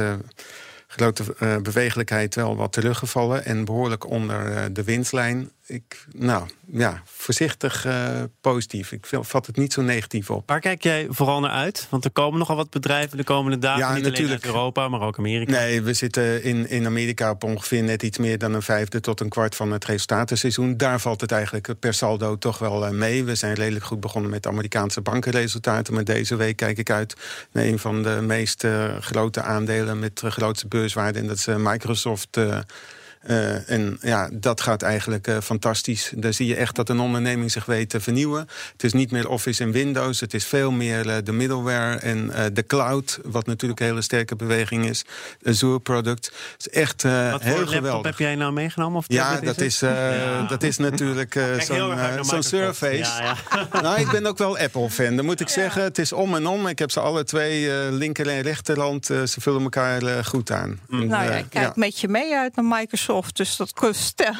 grote 0.96 1.24
uh, 1.42 1.56
bewegelijkheid 1.56 2.34
wel 2.34 2.56
wat 2.56 2.72
teruggevallen 2.72 3.44
en 3.44 3.64
behoorlijk 3.64 4.06
onder 4.06 4.72
de 4.72 4.84
winstlijn 4.84 5.50
ik, 5.70 6.06
nou 6.12 6.48
ja, 6.66 7.02
voorzichtig 7.04 7.86
uh, 7.86 8.22
positief. 8.40 8.92
Ik 8.92 9.06
vat 9.10 9.46
het 9.46 9.56
niet 9.56 9.72
zo 9.72 9.82
negatief 9.82 10.30
op. 10.30 10.48
Waar 10.48 10.60
kijk 10.60 10.82
jij 10.82 11.06
vooral 11.10 11.40
naar 11.40 11.50
uit? 11.50 11.86
Want 11.90 12.04
er 12.04 12.10
komen 12.10 12.38
nogal 12.38 12.56
wat 12.56 12.70
bedrijven 12.70 13.16
de 13.16 13.24
komende 13.24 13.58
dagen. 13.58 13.78
Ja, 13.80 13.92
niet 13.92 14.02
natuurlijk. 14.02 14.24
alleen 14.24 14.32
uit 14.32 14.44
Europa, 14.44 14.88
maar 14.88 15.00
ook 15.00 15.18
Amerika. 15.18 15.52
Nee, 15.52 15.82
we 15.82 15.94
zitten 15.94 16.42
in, 16.42 16.68
in 16.68 16.86
Amerika 16.86 17.30
op 17.30 17.44
ongeveer 17.44 17.82
net 17.82 18.02
iets 18.02 18.18
meer 18.18 18.38
dan 18.38 18.54
een 18.54 18.62
vijfde 18.62 19.00
tot 19.00 19.20
een 19.20 19.28
kwart 19.28 19.54
van 19.54 19.72
het 19.72 19.84
resultatenseizoen. 19.84 20.76
Daar 20.76 21.00
valt 21.00 21.20
het 21.20 21.32
eigenlijk 21.32 21.74
per 21.78 21.94
saldo 21.94 22.38
toch 22.38 22.58
wel 22.58 22.92
mee. 22.92 23.24
We 23.24 23.34
zijn 23.34 23.54
redelijk 23.54 23.84
goed 23.84 24.00
begonnen 24.00 24.30
met 24.30 24.46
Amerikaanse 24.46 25.00
bankenresultaten. 25.00 25.94
Maar 25.94 26.04
deze 26.04 26.36
week 26.36 26.56
kijk 26.56 26.78
ik 26.78 26.90
uit 26.90 27.16
naar 27.52 27.64
een 27.64 27.78
van 27.78 28.02
de 28.02 28.18
meest 28.22 28.66
grote 29.00 29.42
aandelen 29.42 29.98
met 29.98 30.18
de 30.18 30.30
grootste 30.30 30.68
beurswaarde. 30.80 31.18
En 31.18 31.26
dat 31.26 31.36
is 31.36 31.46
Microsoft. 31.46 32.38
Uh, 33.28 33.70
en 33.70 33.98
ja, 34.02 34.28
dat 34.32 34.60
gaat 34.60 34.82
eigenlijk 34.82 35.28
uh, 35.28 35.36
fantastisch. 35.42 36.12
Daar 36.16 36.32
zie 36.32 36.46
je 36.46 36.56
echt 36.56 36.76
dat 36.76 36.88
een 36.88 37.00
onderneming 37.00 37.50
zich 37.50 37.64
weet 37.64 37.90
te 37.90 38.00
vernieuwen. 38.00 38.48
Het 38.72 38.84
is 38.84 38.92
niet 38.92 39.10
meer 39.10 39.28
Office 39.28 39.62
en 39.62 39.70
Windows. 39.70 40.20
Het 40.20 40.34
is 40.34 40.44
veel 40.44 40.70
meer 40.70 41.06
uh, 41.06 41.16
de 41.24 41.32
middleware 41.32 41.96
en 41.96 42.30
de 42.52 42.66
cloud. 42.66 43.18
Wat 43.24 43.46
natuurlijk 43.46 43.80
een 43.80 43.86
hele 43.86 44.02
sterke 44.02 44.36
beweging 44.36 44.86
is. 44.86 45.04
Azure 45.44 45.80
product. 45.80 46.24
Het 46.24 46.66
is 46.66 46.68
echt 46.68 47.02
wat 47.02 47.42
heel 47.42 47.66
geweldig. 47.66 48.06
heb 48.06 48.18
jij 48.18 48.34
nou 48.34 48.52
meegenomen? 48.52 48.98
Of 48.98 49.04
ja, 49.08 49.40
dat 49.40 49.60
is, 49.60 49.80
ja. 49.80 50.42
dat 50.42 50.62
is 50.62 50.76
natuurlijk 50.76 51.32
zo'n 51.58 52.24
zo 52.24 52.40
Surface. 52.40 53.22
Ja, 53.22 53.36
ja. 53.50 53.80
nou, 53.82 54.00
ik 54.00 54.10
ben 54.10 54.26
ook 54.26 54.38
wel 54.38 54.58
Apple-fan. 54.58 55.16
Dan 55.16 55.24
moet 55.24 55.40
ik 55.40 55.48
zeggen, 55.48 55.82
het 55.82 55.98
is 55.98 56.12
om 56.12 56.34
en 56.34 56.46
om. 56.46 56.66
Ik 56.66 56.78
heb 56.78 56.90
ze 56.90 57.00
alle 57.00 57.24
twee, 57.24 57.72
linker 57.92 58.28
en 58.28 58.40
rechterhand. 58.40 59.06
ze 59.06 59.34
vullen 59.38 59.62
elkaar 59.62 60.24
goed 60.24 60.50
aan. 60.50 60.80
Mm. 60.88 61.06
nou 61.06 61.24
ja, 61.24 61.30
ik 61.30 61.46
kijk 61.48 61.76
met 61.76 62.00
je 62.00 62.08
mee 62.08 62.34
uit 62.34 62.56
naar 62.56 62.64
Microsoft 62.64 63.08
Microsoft. 63.10 63.36
Dus 63.36 63.56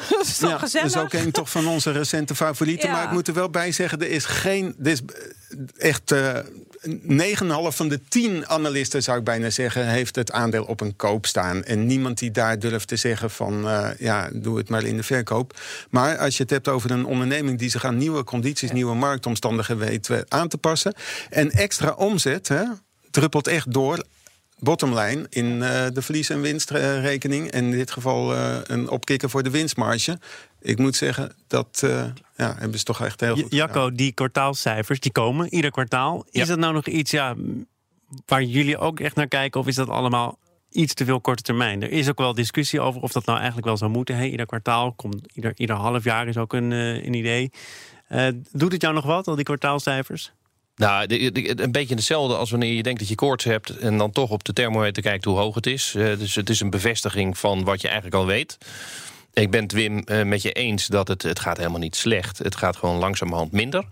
dat 0.07 0.27
is 0.27 0.37
toch 0.37 0.49
ja, 0.49 0.57
gezellig. 0.57 0.91
Dat 0.91 0.95
is 0.95 1.17
ook 1.17 1.25
een 1.25 1.31
toch 1.31 1.49
van 1.49 1.67
onze 1.67 1.91
recente 1.91 2.35
favorieten. 2.35 2.91
Maar 2.91 3.03
ik 3.03 3.11
moet 3.11 3.27
er 3.27 3.33
wel 3.33 3.49
bij 3.49 3.71
zeggen, 3.71 3.99
er 3.99 4.09
is 4.09 4.25
geen... 4.25 4.75
Er 4.83 4.91
is 4.91 5.01
echt... 5.77 6.11
Uh, 6.11 6.37
9,5 6.83 6.87
van 7.67 7.87
de 7.87 7.99
10 8.07 8.47
analisten, 8.47 9.03
zou 9.03 9.17
ik 9.17 9.23
bijna 9.23 9.49
zeggen, 9.49 9.87
heeft 9.87 10.15
het 10.15 10.31
aandeel 10.31 10.63
op 10.63 10.81
een 10.81 10.95
koop 10.95 11.25
staan. 11.25 11.63
En 11.63 11.85
niemand 11.85 12.17
die 12.17 12.31
daar 12.31 12.59
durft 12.59 12.87
te 12.87 12.95
zeggen 12.95 13.31
van 13.31 13.65
uh, 13.65 13.89
ja, 13.99 14.29
doe 14.33 14.57
het 14.57 14.69
maar 14.69 14.83
in 14.83 14.97
de 14.97 15.03
verkoop. 15.03 15.59
Maar 15.89 16.17
als 16.17 16.37
je 16.37 16.43
het 16.43 16.51
hebt 16.51 16.67
over 16.67 16.91
een 16.91 17.05
onderneming 17.05 17.59
die 17.59 17.69
zich 17.69 17.85
aan 17.85 17.97
nieuwe 17.97 18.23
condities, 18.23 18.71
nieuwe 18.71 18.95
marktomstandigheden 18.95 20.11
weet 20.11 20.29
aan 20.29 20.47
te 20.47 20.57
passen. 20.57 20.93
En 21.29 21.51
extra 21.51 21.91
omzet 21.91 22.47
hè, 22.47 22.63
druppelt 23.11 23.47
echt 23.47 23.73
door 23.73 24.03
bottomline 24.61 25.25
in 25.29 25.45
uh, 25.45 25.85
de 25.93 26.01
verlies- 26.01 26.29
en 26.29 26.41
winstrekening. 26.41 27.51
En 27.51 27.63
in 27.63 27.71
dit 27.71 27.91
geval 27.91 28.33
uh, 28.33 28.57
een 28.63 28.89
opkikker 28.89 29.29
voor 29.29 29.43
de 29.43 29.49
winstmarge. 29.49 30.19
Ik 30.59 30.77
moet 30.77 30.95
zeggen, 30.95 31.35
dat 31.47 31.81
uh, 31.85 32.03
ja, 32.35 32.55
hebben 32.57 32.79
ze 32.79 32.85
toch 32.85 33.01
echt 33.01 33.19
heel 33.19 33.35
goed 33.35 33.53
Jacco, 33.53 33.91
die 33.91 34.11
kwartaalcijfers, 34.11 34.99
die 34.99 35.11
komen 35.11 35.53
ieder 35.53 35.71
kwartaal. 35.71 36.25
Is 36.29 36.47
dat 36.47 36.59
nou 36.59 36.73
nog 36.73 36.87
iets 36.87 37.11
ja, 37.11 37.35
waar 38.25 38.43
jullie 38.43 38.77
ook 38.77 38.99
echt 38.99 39.15
naar 39.15 39.27
kijken? 39.27 39.59
Of 39.59 39.67
is 39.67 39.75
dat 39.75 39.89
allemaal 39.89 40.39
iets 40.71 40.93
te 40.93 41.05
veel 41.05 41.21
korte 41.21 41.43
termijn? 41.43 41.81
Er 41.81 41.91
is 41.91 42.09
ook 42.09 42.17
wel 42.17 42.33
discussie 42.33 42.81
over 42.81 43.01
of 43.01 43.11
dat 43.11 43.25
nou 43.25 43.37
eigenlijk 43.37 43.67
wel 43.67 43.77
zou 43.77 43.91
moeten. 43.91 44.15
Hey, 44.15 44.29
ieder 44.29 44.45
kwartaal, 44.45 44.93
komt, 44.93 45.27
ieder, 45.33 45.53
ieder 45.55 45.75
half 45.75 46.03
jaar 46.03 46.27
is 46.27 46.37
ook 46.37 46.53
een, 46.53 46.71
een 46.71 47.13
idee. 47.13 47.51
doet 48.51 48.71
het 48.71 48.81
jou 48.81 48.93
nog 48.93 49.05
wat, 49.05 49.27
al 49.27 49.35
die 49.35 49.45
kwartaalcijfers? 49.45 50.31
Nou, 50.81 51.05
een 51.55 51.71
beetje 51.71 51.95
hetzelfde 51.95 52.35
als 52.35 52.49
wanneer 52.49 52.73
je 52.73 52.83
denkt 52.83 52.99
dat 52.99 53.09
je 53.09 53.15
koorts 53.15 53.43
hebt... 53.43 53.77
en 53.77 53.97
dan 53.97 54.11
toch 54.11 54.29
op 54.29 54.43
de 54.43 54.53
thermometer 54.53 55.03
kijkt 55.03 55.25
hoe 55.25 55.37
hoog 55.37 55.55
het 55.55 55.67
is. 55.67 55.95
Eh, 55.95 56.17
dus 56.17 56.35
het 56.35 56.49
is 56.49 56.59
een 56.59 56.69
bevestiging 56.69 57.37
van 57.37 57.63
wat 57.63 57.81
je 57.81 57.87
eigenlijk 57.87 58.15
al 58.15 58.25
weet. 58.25 58.57
Ik 59.33 59.51
ben 59.51 59.63
het, 59.63 59.71
Wim, 59.71 59.99
eh, 59.99 60.23
met 60.23 60.41
je 60.41 60.51
eens 60.51 60.87
dat 60.87 61.07
het, 61.07 61.21
het 61.21 61.39
gaat 61.39 61.57
helemaal 61.57 61.79
niet 61.79 61.95
slecht. 61.95 62.37
Het 62.37 62.55
gaat 62.55 62.77
gewoon 62.77 62.97
langzamerhand 62.97 63.51
minder. 63.51 63.83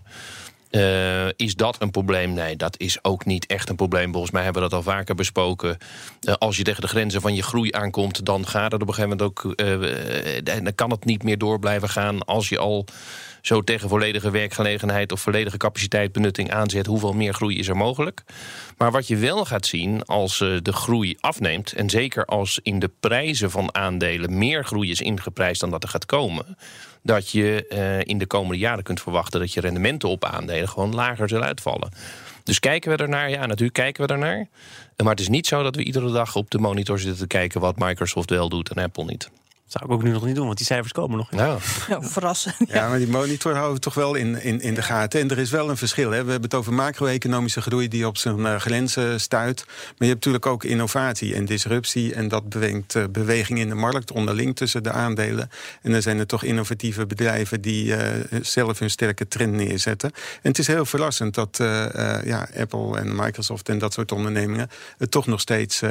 Uh, 0.70 1.28
is 1.36 1.54
dat 1.54 1.76
een 1.78 1.90
probleem? 1.90 2.32
Nee, 2.32 2.56
dat 2.56 2.78
is 2.78 3.04
ook 3.04 3.24
niet 3.24 3.46
echt 3.46 3.68
een 3.68 3.76
probleem. 3.76 4.12
Volgens 4.12 4.32
mij 4.32 4.42
hebben 4.42 4.62
we 4.62 4.68
dat 4.68 4.78
al 4.78 4.92
vaker 4.92 5.14
besproken. 5.14 5.78
Als 6.38 6.56
je 6.56 6.62
tegen 6.62 6.80
de 6.80 6.88
grenzen 6.88 7.20
van 7.20 7.34
je 7.34 7.42
groei 7.42 7.72
aankomt... 7.72 8.24
dan 8.26 8.46
gaat 8.46 8.72
het 8.72 8.82
op 8.82 8.88
een 8.88 8.94
gegeven 8.94 9.16
moment 9.18 9.28
ook... 9.28 9.60
Uh, 9.60 10.40
dan 10.62 10.74
kan 10.74 10.90
het 10.90 11.04
niet 11.04 11.22
meer 11.22 11.38
door 11.38 11.58
blijven 11.58 11.88
gaan... 11.88 12.24
als 12.24 12.48
je 12.48 12.58
al 12.58 12.86
zo 13.42 13.62
tegen 13.62 13.88
volledige 13.88 14.30
werkgelegenheid 14.30 15.12
of 15.12 15.20
volledige 15.20 15.56
capaciteitbenutting 15.56 16.52
aanzet, 16.52 16.86
hoeveel 16.86 17.12
meer 17.12 17.34
groei 17.34 17.58
is 17.58 17.68
er 17.68 17.76
mogelijk. 17.76 18.22
Maar 18.76 18.90
wat 18.90 19.06
je 19.06 19.16
wel 19.16 19.44
gaat 19.44 19.66
zien 19.66 20.04
als 20.04 20.40
uh, 20.40 20.58
de 20.62 20.72
groei 20.72 21.16
afneemt, 21.20 21.72
en 21.72 21.90
zeker 21.90 22.24
als 22.24 22.60
in 22.62 22.78
de 22.78 22.90
prijzen 23.00 23.50
van 23.50 23.74
aandelen 23.74 24.38
meer 24.38 24.64
groei 24.64 24.90
is 24.90 25.00
ingeprijsd 25.00 25.60
dan 25.60 25.70
dat 25.70 25.82
er 25.82 25.88
gaat 25.88 26.06
komen, 26.06 26.56
dat 27.02 27.30
je 27.30 27.66
uh, 27.72 28.00
in 28.00 28.18
de 28.18 28.26
komende 28.26 28.58
jaren 28.58 28.82
kunt 28.82 29.00
verwachten 29.00 29.40
dat 29.40 29.52
je 29.52 29.60
rendementen 29.60 30.08
op 30.08 30.24
aandelen 30.24 30.68
gewoon 30.68 30.94
lager 30.94 31.28
zullen 31.28 31.46
uitvallen. 31.46 31.92
Dus 32.44 32.58
kijken 32.58 32.90
we 32.90 33.02
ernaar? 33.02 33.30
Ja, 33.30 33.46
natuurlijk 33.46 33.74
kijken 33.74 34.06
we 34.06 34.12
ernaar. 34.12 34.48
Maar 34.96 35.10
het 35.10 35.20
is 35.20 35.28
niet 35.28 35.46
zo 35.46 35.62
dat 35.62 35.76
we 35.76 35.82
iedere 35.82 36.12
dag 36.12 36.36
op 36.36 36.50
de 36.50 36.58
monitor 36.58 36.98
zitten 36.98 37.18
te 37.18 37.26
kijken 37.26 37.60
wat 37.60 37.78
Microsoft 37.78 38.30
wel 38.30 38.48
doet 38.48 38.70
en 38.70 38.82
Apple 38.82 39.04
niet. 39.04 39.30
Zou 39.70 39.84
ik 39.84 39.90
ook 39.90 40.02
nu 40.02 40.10
nog 40.10 40.24
niet 40.24 40.34
doen, 40.34 40.46
want 40.46 40.56
die 40.56 40.66
cijfers 40.66 40.92
komen 40.92 41.16
nog. 41.16 41.28
Ja, 41.30 41.56
ja 41.88 42.02
verrassen. 42.02 42.54
Ja. 42.66 42.88
maar 42.88 42.98
die 42.98 43.08
monitor 43.08 43.52
houden 43.52 43.74
we 43.74 43.80
toch 43.80 43.94
wel 43.94 44.14
in, 44.14 44.42
in, 44.42 44.60
in 44.60 44.74
de 44.74 44.82
gaten. 44.82 45.20
En 45.20 45.30
er 45.30 45.38
is 45.38 45.50
wel 45.50 45.70
een 45.70 45.76
verschil. 45.76 46.10
Hè. 46.10 46.24
We 46.24 46.30
hebben 46.30 46.50
het 46.50 46.54
over 46.54 46.72
macro-economische 46.72 47.60
groei 47.60 47.88
die 47.88 48.06
op 48.06 48.16
zijn 48.16 48.38
uh, 48.38 48.56
grenzen 48.56 49.20
stuit. 49.20 49.64
Maar 49.66 49.76
je 49.98 50.04
hebt 50.04 50.14
natuurlijk 50.14 50.46
ook 50.46 50.64
innovatie 50.64 51.34
en 51.34 51.44
disruptie. 51.44 52.14
En 52.14 52.28
dat 52.28 52.48
brengt 52.48 52.94
uh, 52.94 53.04
beweging 53.10 53.58
in 53.58 53.68
de 53.68 53.74
markt 53.74 54.12
onderling 54.12 54.56
tussen 54.56 54.82
de 54.82 54.90
aandelen. 54.90 55.50
En 55.82 55.92
dan 55.92 56.02
zijn 56.02 56.18
er 56.18 56.26
toch 56.26 56.42
innovatieve 56.42 57.06
bedrijven 57.06 57.60
die 57.60 57.86
uh, 57.86 57.98
zelf 58.42 58.78
hun 58.78 58.90
sterke 58.90 59.28
trend 59.28 59.52
neerzetten. 59.52 60.10
En 60.12 60.48
het 60.48 60.58
is 60.58 60.66
heel 60.66 60.84
verrassend 60.84 61.34
dat 61.34 61.56
ja, 62.24 62.48
Apple 62.58 62.98
en 62.98 63.16
Microsoft 63.16 63.68
en 63.68 63.78
dat 63.78 63.92
soort 63.92 64.12
ondernemingen 64.12 64.70
het 64.98 65.10
toch 65.10 65.26
nog 65.26 65.40
steeds 65.40 65.82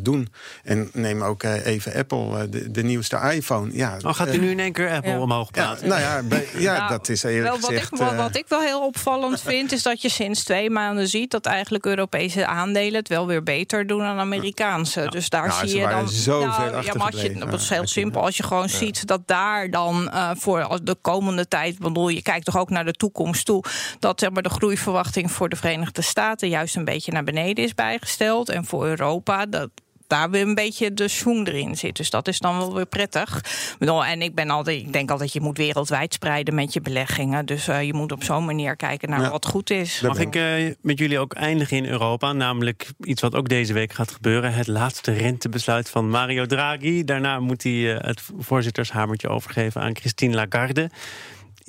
doen. 0.00 0.28
En 0.62 0.90
neem 0.92 1.22
ook 1.22 1.42
even 1.42 1.94
Apple, 1.94 2.48
de, 2.48 2.70
de 2.70 2.82
nieuwste 2.82 3.18
iPhone. 3.22 3.70
Ja, 3.72 3.96
oh, 4.04 4.14
gaat 4.14 4.34
u 4.34 4.38
nu 4.38 4.50
in 4.50 4.60
één 4.60 4.72
keer 4.72 4.90
Apple 4.90 5.18
omhoog 5.18 5.50
praten? 5.50 5.86
Ja, 5.86 5.88
nou 5.88 6.00
ja, 6.00 6.22
bij, 6.22 6.46
ja 6.56 6.76
nou, 6.76 6.88
dat 6.88 7.08
is 7.08 7.22
eerlijk 7.22 7.42
wel, 7.42 7.60
wat 7.60 7.70
gezegd... 7.70 7.92
Ik, 7.92 7.98
wat, 7.98 8.14
wat, 8.14 8.36
ik 8.36 8.44
wel 8.48 8.60
heel 8.60 8.86
opvallend 8.86 9.40
vind... 9.50 9.72
is 9.72 9.82
dat 9.82 10.02
je 10.02 10.08
sinds 10.08 10.44
twee 10.44 10.70
maanden 10.70 11.08
ziet... 11.08 11.30
dat 11.30 11.46
eigenlijk 11.46 11.86
Europese 11.86 12.46
aandelen 12.46 12.94
het 12.94 13.08
wel 13.08 13.26
weer 13.26 13.42
beter 13.42 13.86
doen 13.86 13.98
dan 13.98 14.18
Amerikaanse. 14.18 15.06
Dus 15.08 15.28
daar 15.28 15.48
nou, 15.48 15.68
zie 15.68 15.78
je 15.78 15.88
dan... 15.88 16.08
zo 16.08 16.46
nou, 16.46 16.84
ja, 16.84 16.94
maar 16.94 17.16
je, 17.16 17.34
Dat 17.34 17.60
is 17.60 17.68
heel 17.68 17.86
simpel. 17.86 18.22
Als 18.22 18.36
je 18.36 18.42
gewoon 18.42 18.68
ziet 18.68 19.06
dat 19.06 19.20
daar 19.26 19.70
dan 19.70 20.10
uh, 20.14 20.30
voor 20.34 20.78
de 20.82 20.96
komende 21.00 21.48
tijd... 21.48 21.78
bedoel, 21.78 22.08
je 22.08 22.22
kijkt 22.22 22.44
toch 22.44 22.58
ook 22.58 22.70
naar 22.70 22.84
de 22.84 22.92
toekomst 22.92 23.46
toe... 23.46 23.64
dat 23.98 24.20
zeg 24.20 24.30
maar, 24.30 24.42
de 24.42 24.48
groeiverwachting 24.48 25.30
voor 25.30 25.48
de 25.48 25.56
Verenigde 25.56 26.02
Staten... 26.02 26.48
juist 26.48 26.76
een 26.76 26.84
beetje 26.84 27.12
naar 27.12 27.24
beneden 27.24 27.64
is 27.64 27.74
bijgesteld. 27.74 28.48
En 28.48 28.64
voor 28.64 28.86
Europa... 28.86 29.46
dat 29.46 29.70
daar 30.10 30.30
weer 30.30 30.42
een 30.42 30.54
beetje 30.54 30.94
de 30.94 31.08
schoen 31.08 31.46
erin 31.46 31.76
zit. 31.76 31.96
Dus 31.96 32.10
dat 32.10 32.28
is 32.28 32.38
dan 32.38 32.56
wel 32.56 32.74
weer 32.74 32.86
prettig. 32.86 33.44
En 33.78 34.22
ik, 34.22 34.34
ben 34.34 34.50
altijd, 34.50 34.80
ik 34.80 34.92
denk 34.92 35.10
altijd, 35.10 35.32
je 35.32 35.40
moet 35.40 35.56
wereldwijd 35.56 36.14
spreiden 36.14 36.54
met 36.54 36.72
je 36.72 36.80
beleggingen. 36.80 37.46
Dus 37.46 37.68
uh, 37.68 37.82
je 37.82 37.94
moet 37.94 38.12
op 38.12 38.24
zo'n 38.24 38.44
manier 38.44 38.76
kijken 38.76 39.10
naar 39.10 39.30
wat 39.30 39.46
goed 39.46 39.70
is. 39.70 40.00
Mag 40.00 40.18
ik 40.18 40.36
uh, 40.36 40.74
met 40.80 40.98
jullie 40.98 41.18
ook 41.18 41.32
eindigen 41.32 41.76
in 41.76 41.86
Europa? 41.86 42.32
Namelijk 42.32 42.86
iets 43.00 43.22
wat 43.22 43.34
ook 43.34 43.48
deze 43.48 43.72
week 43.72 43.92
gaat 43.92 44.10
gebeuren. 44.10 44.54
Het 44.54 44.66
laatste 44.66 45.12
rentebesluit 45.12 45.90
van 45.90 46.10
Mario 46.10 46.46
Draghi. 46.46 47.04
Daarna 47.04 47.40
moet 47.40 47.62
hij 47.62 47.72
uh, 47.72 47.96
het 47.98 48.22
voorzittershamertje 48.38 49.28
overgeven 49.28 49.80
aan 49.80 49.96
Christine 49.96 50.34
Lagarde. 50.34 50.90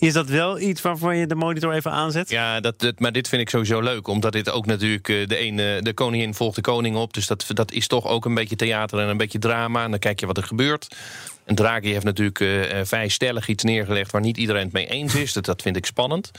Is 0.01 0.13
dat 0.13 0.29
wel 0.29 0.59
iets 0.59 0.81
waarvoor 0.81 1.13
je 1.13 1.27
de 1.27 1.35
monitor 1.35 1.73
even 1.73 1.91
aanzet? 1.91 2.29
Ja, 2.29 2.59
dat, 2.59 2.93
maar 2.97 3.11
dit 3.11 3.27
vind 3.27 3.41
ik 3.41 3.49
sowieso 3.49 3.81
leuk. 3.81 4.07
Omdat 4.07 4.31
dit 4.31 4.51
ook 4.51 4.65
natuurlijk 4.65 5.09
eh, 5.09 5.27
de 5.27 5.35
ene, 5.35 5.81
de 5.81 5.93
koningin 5.93 6.33
volgt 6.33 6.55
de 6.55 6.61
koning 6.61 6.95
op. 6.95 7.13
Dus 7.13 7.27
dat, 7.27 7.45
dat 7.47 7.71
is 7.71 7.87
toch 7.87 8.07
ook 8.07 8.25
een 8.25 8.33
beetje 8.33 8.55
theater 8.55 8.99
en 8.99 9.07
een 9.07 9.17
beetje 9.17 9.39
drama. 9.39 9.83
En 9.83 9.89
dan 9.89 9.99
kijk 9.99 10.19
je 10.19 10.25
wat 10.25 10.37
er 10.37 10.43
gebeurt. 10.43 10.95
En 11.43 11.55
Draghi 11.55 11.91
heeft 11.91 12.05
natuurlijk 12.05 12.39
uh, 12.39 12.63
vrij 12.83 13.07
stellig 13.07 13.47
iets 13.47 13.63
neergelegd 13.63 14.11
waar 14.11 14.21
niet 14.21 14.37
iedereen 14.37 14.63
het 14.63 14.73
mee 14.73 14.87
eens 14.87 15.15
is. 15.15 15.33
Dat, 15.33 15.45
dat 15.45 15.61
vind 15.61 15.75
ik 15.75 15.85
spannend. 15.85 16.31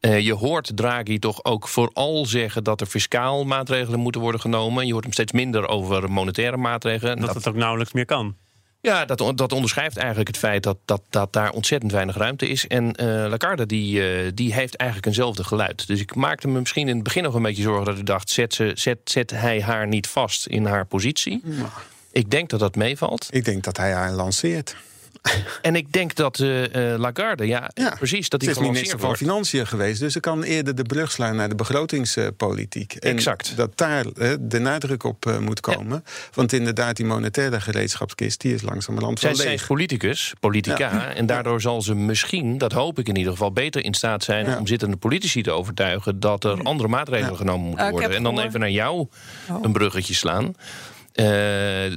Uh, 0.00 0.20
je 0.20 0.34
hoort 0.34 0.76
Draghi 0.76 1.18
toch 1.18 1.44
ook 1.44 1.68
vooral 1.68 2.26
zeggen 2.26 2.64
dat 2.64 2.80
er 2.80 2.86
fiscaal 2.86 3.44
maatregelen 3.44 4.00
moeten 4.00 4.20
worden 4.20 4.40
genomen. 4.40 4.86
Je 4.86 4.92
hoort 4.92 5.04
hem 5.04 5.12
steeds 5.12 5.32
minder 5.32 5.68
over 5.68 6.10
monetaire 6.10 6.56
maatregelen. 6.56 7.16
Dat, 7.16 7.26
dat 7.26 7.34
het 7.34 7.48
ook 7.48 7.54
nauwelijks 7.54 7.92
meer 7.92 8.06
kan. 8.06 8.36
Ja, 8.82 9.04
dat, 9.04 9.32
dat 9.36 9.52
onderschrijft 9.52 9.96
eigenlijk 9.96 10.28
het 10.28 10.38
feit 10.38 10.62
dat, 10.62 10.76
dat, 10.84 11.02
dat 11.10 11.32
daar 11.32 11.50
ontzettend 11.50 11.92
weinig 11.92 12.16
ruimte 12.16 12.48
is. 12.48 12.66
En 12.66 12.84
uh, 12.84 13.06
Lagarde 13.28 13.66
die, 13.66 14.22
uh, 14.24 14.30
die 14.34 14.54
heeft 14.54 14.76
eigenlijk 14.76 15.08
eenzelfde 15.08 15.44
geluid. 15.44 15.86
Dus 15.86 16.00
ik 16.00 16.14
maakte 16.14 16.48
me 16.48 16.58
misschien 16.58 16.88
in 16.88 16.94
het 16.94 17.04
begin 17.04 17.22
nog 17.22 17.34
een 17.34 17.42
beetje 17.42 17.62
zorgen 17.62 17.84
dat 17.84 17.98
ik 17.98 18.06
dacht... 18.06 18.30
zet, 18.30 18.54
ze, 18.54 18.72
zet, 18.74 18.98
zet 19.04 19.30
hij 19.30 19.62
haar 19.62 19.86
niet 19.86 20.06
vast 20.06 20.46
in 20.46 20.66
haar 20.66 20.86
positie? 20.86 21.42
Ik 22.12 22.30
denk 22.30 22.50
dat 22.50 22.60
dat 22.60 22.76
meevalt. 22.76 23.28
Ik 23.30 23.44
denk 23.44 23.64
dat 23.64 23.76
hij 23.76 23.92
haar 23.92 24.12
lanceert. 24.12 24.76
En 25.62 25.76
ik 25.76 25.92
denk 25.92 26.14
dat 26.14 26.38
uh, 26.38 26.64
Lagarde, 26.96 27.46
ja, 27.46 27.70
precies, 27.98 28.28
dat 28.28 28.42
hij 28.42 28.50
is 28.50 28.58
minister 28.58 28.98
van 28.98 29.16
Financiën 29.16 29.66
geweest. 29.66 30.00
Dus 30.00 30.12
ze 30.12 30.20
kan 30.20 30.42
eerder 30.42 30.74
de 30.74 30.82
brug 30.82 31.10
slaan 31.10 31.36
naar 31.36 31.48
de 31.48 31.54
begrotingspolitiek. 31.54 32.94
En 32.94 33.10
exact. 33.10 33.56
Dat 33.56 33.70
daar 33.74 34.04
uh, 34.04 34.32
de 34.40 34.58
nadruk 34.58 35.04
op 35.04 35.26
uh, 35.26 35.38
moet 35.38 35.60
komen. 35.60 36.02
Ja. 36.04 36.12
Want 36.34 36.52
inderdaad, 36.52 36.96
die 36.96 37.06
monetaire 37.06 37.60
gereedschapskist... 37.60 38.40
die 38.40 38.54
is 38.54 38.62
langzamerhand 38.62 39.20
wel 39.20 39.32
leeg. 39.32 39.40
Zij 39.40 39.54
is 39.54 39.66
politicus, 39.66 40.32
politica. 40.40 40.92
Ja. 40.92 41.14
En 41.14 41.26
daardoor 41.26 41.60
zal 41.60 41.82
ze 41.82 41.94
misschien, 41.94 42.58
dat 42.58 42.72
hoop 42.72 42.98
ik 42.98 43.08
in 43.08 43.16
ieder 43.16 43.32
geval... 43.32 43.52
beter 43.52 43.84
in 43.84 43.94
staat 43.94 44.24
zijn 44.24 44.58
om 44.58 44.66
zittende 44.66 44.96
politici 44.96 45.42
te 45.42 45.50
overtuigen... 45.50 46.20
dat 46.20 46.44
er 46.44 46.62
andere 46.62 46.88
maatregelen 46.88 47.36
genomen 47.36 47.66
moeten 47.66 47.90
worden. 47.90 48.14
En 48.14 48.22
dan 48.22 48.40
even 48.40 48.60
naar 48.60 48.70
jou 48.70 49.08
oh. 49.50 49.62
een 49.62 49.72
bruggetje 49.72 50.14
slaan. 50.14 50.54
Uh, 51.20 51.26